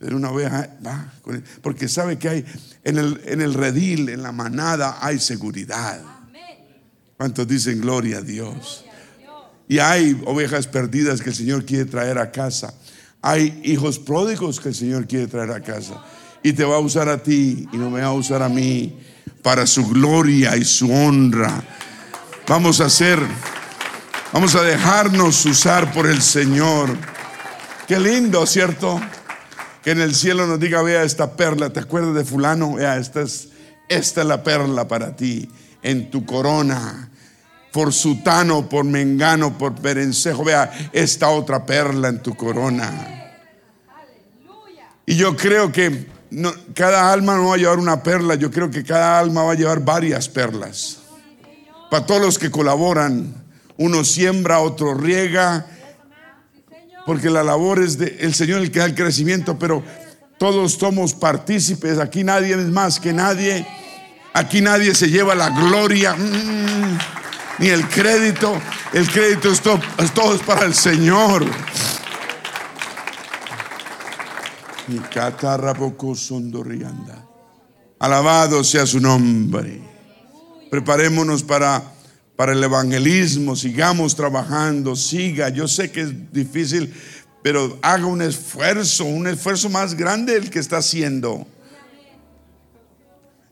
[0.05, 1.11] Pero una oveja va,
[1.63, 2.45] porque sabe que hay
[2.83, 5.99] en el, en el redil, en la manada, hay seguridad.
[7.17, 8.85] ¿Cuántos dicen gloria a Dios?
[9.67, 12.71] Y hay ovejas perdidas que el Señor quiere traer a casa.
[13.19, 16.05] Hay hijos pródigos que el Señor quiere traer a casa.
[16.43, 18.99] Y te va a usar a ti y no me va a usar a mí
[19.41, 21.63] para su gloria y su honra.
[22.47, 23.19] Vamos a hacer,
[24.31, 26.95] vamos a dejarnos usar por el Señor.
[27.87, 29.01] Qué lindo, ¿cierto?
[29.85, 32.73] Que en el cielo nos diga, vea esta perla, ¿te acuerdas de fulano?
[32.73, 33.49] Vea, esta es,
[33.87, 35.47] esta es la perla para ti,
[35.81, 37.09] en tu corona
[37.75, 40.45] por Sutano, por Mengano, por Perencejo.
[40.45, 43.33] Vea esta otra perla en tu corona.
[45.05, 46.07] Y yo creo que
[46.73, 49.55] cada alma no va a llevar una perla, yo creo que cada alma va a
[49.55, 50.99] llevar varias perlas.
[51.91, 53.43] Para todos los que colaboran,
[53.75, 55.67] uno siembra, otro riega,
[57.05, 59.83] porque la labor es de el Señor el que da el crecimiento, pero
[60.37, 63.65] todos somos partícipes, aquí nadie es más que nadie,
[64.33, 66.15] aquí nadie se lleva la gloria.
[66.15, 66.97] Mm
[67.59, 68.59] ni el crédito.
[68.93, 71.45] El crédito es todo, es para el Señor.
[77.99, 79.81] Alabado sea su nombre.
[80.69, 81.81] Preparémonos para,
[82.35, 85.49] para el evangelismo, sigamos trabajando, siga.
[85.49, 86.93] Yo sé que es difícil,
[87.41, 91.47] pero haga un esfuerzo, un esfuerzo más grande el que está haciendo.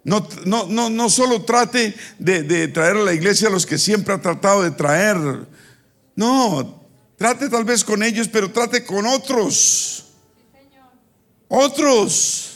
[0.03, 4.21] No, no, no, solo trate de, traer a la iglesia a los que siempre ha
[4.21, 5.17] tratado de traer.
[6.15, 6.83] No,
[7.15, 10.07] trate tal vez con ellos, pero trate con otros.
[11.47, 12.52] Otros.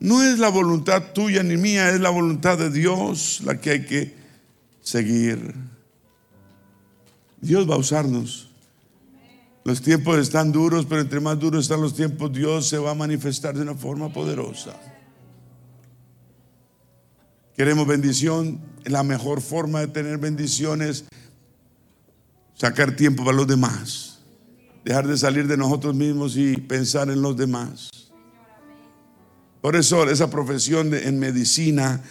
[0.00, 3.84] No es la voluntad tuya ni mía, es la voluntad de Dios la que hay
[3.84, 4.14] que
[4.80, 5.54] seguir.
[7.40, 8.48] Dios va a usarnos.
[9.64, 12.94] Los tiempos están duros, pero entre más duros están los tiempos, Dios se va a
[12.94, 14.74] manifestar de una forma poderosa.
[17.56, 18.60] Queremos bendición.
[18.84, 21.04] La mejor forma de tener bendición es
[22.54, 24.20] sacar tiempo para los demás.
[24.84, 27.90] Dejar de salir de nosotros mismos y pensar en los demás.
[29.60, 32.02] Por eso esa profesión en medicina,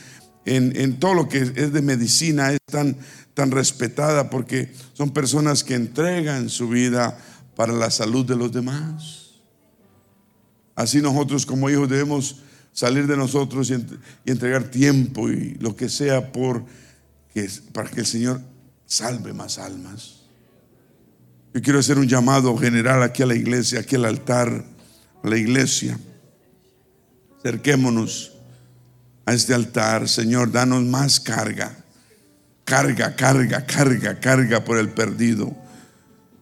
[0.45, 2.97] en, en, todo lo que es de medicina, es tan,
[3.33, 7.17] tan respetada porque son personas que entregan su vida
[7.55, 9.27] para la salud de los demás.
[10.75, 13.83] Así nosotros como hijos debemos salir de nosotros y,
[14.29, 16.63] entregar tiempo y lo que sea por
[17.33, 18.41] que, para que el Señor
[18.85, 20.21] salve más almas.
[21.53, 24.65] Yo quiero hacer un llamado general aquí a la iglesia, aquí al altar,
[25.23, 25.99] a la iglesia.
[27.47, 28.33] Acerquémonos
[29.25, 31.77] a este altar, Señor, danos más carga.
[32.65, 35.55] Carga, carga, carga, carga por el perdido.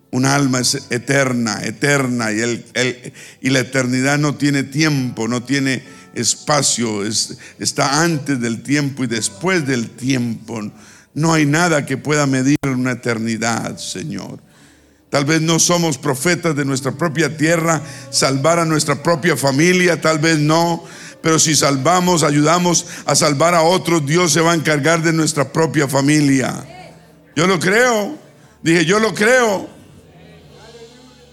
[0.10, 5.84] Un alma es eterna, eterna, y, el, y la eternidad no tiene tiempo, no tiene
[6.16, 10.60] espacio, es, está antes del tiempo y después del tiempo.
[11.14, 14.42] No hay nada que pueda medir una eternidad, Señor.
[15.16, 20.20] Tal vez no somos profetas de nuestra propia tierra, salvar a nuestra propia familia, tal
[20.20, 20.84] vez no,
[21.22, 25.54] pero si salvamos, ayudamos a salvar a otros, Dios se va a encargar de nuestra
[25.54, 26.54] propia familia.
[27.34, 28.18] Yo lo creo,
[28.62, 29.70] dije, yo lo creo.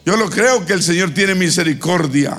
[0.06, 2.36] Yo lo creo que el Señor tiene misericordia.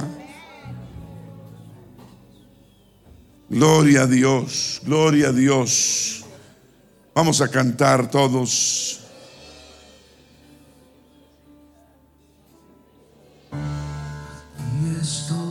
[3.49, 6.23] Gloria a Dios, gloria a Dios.
[7.13, 9.02] Vamos a cantar todos.
[15.03, 15.42] estoy.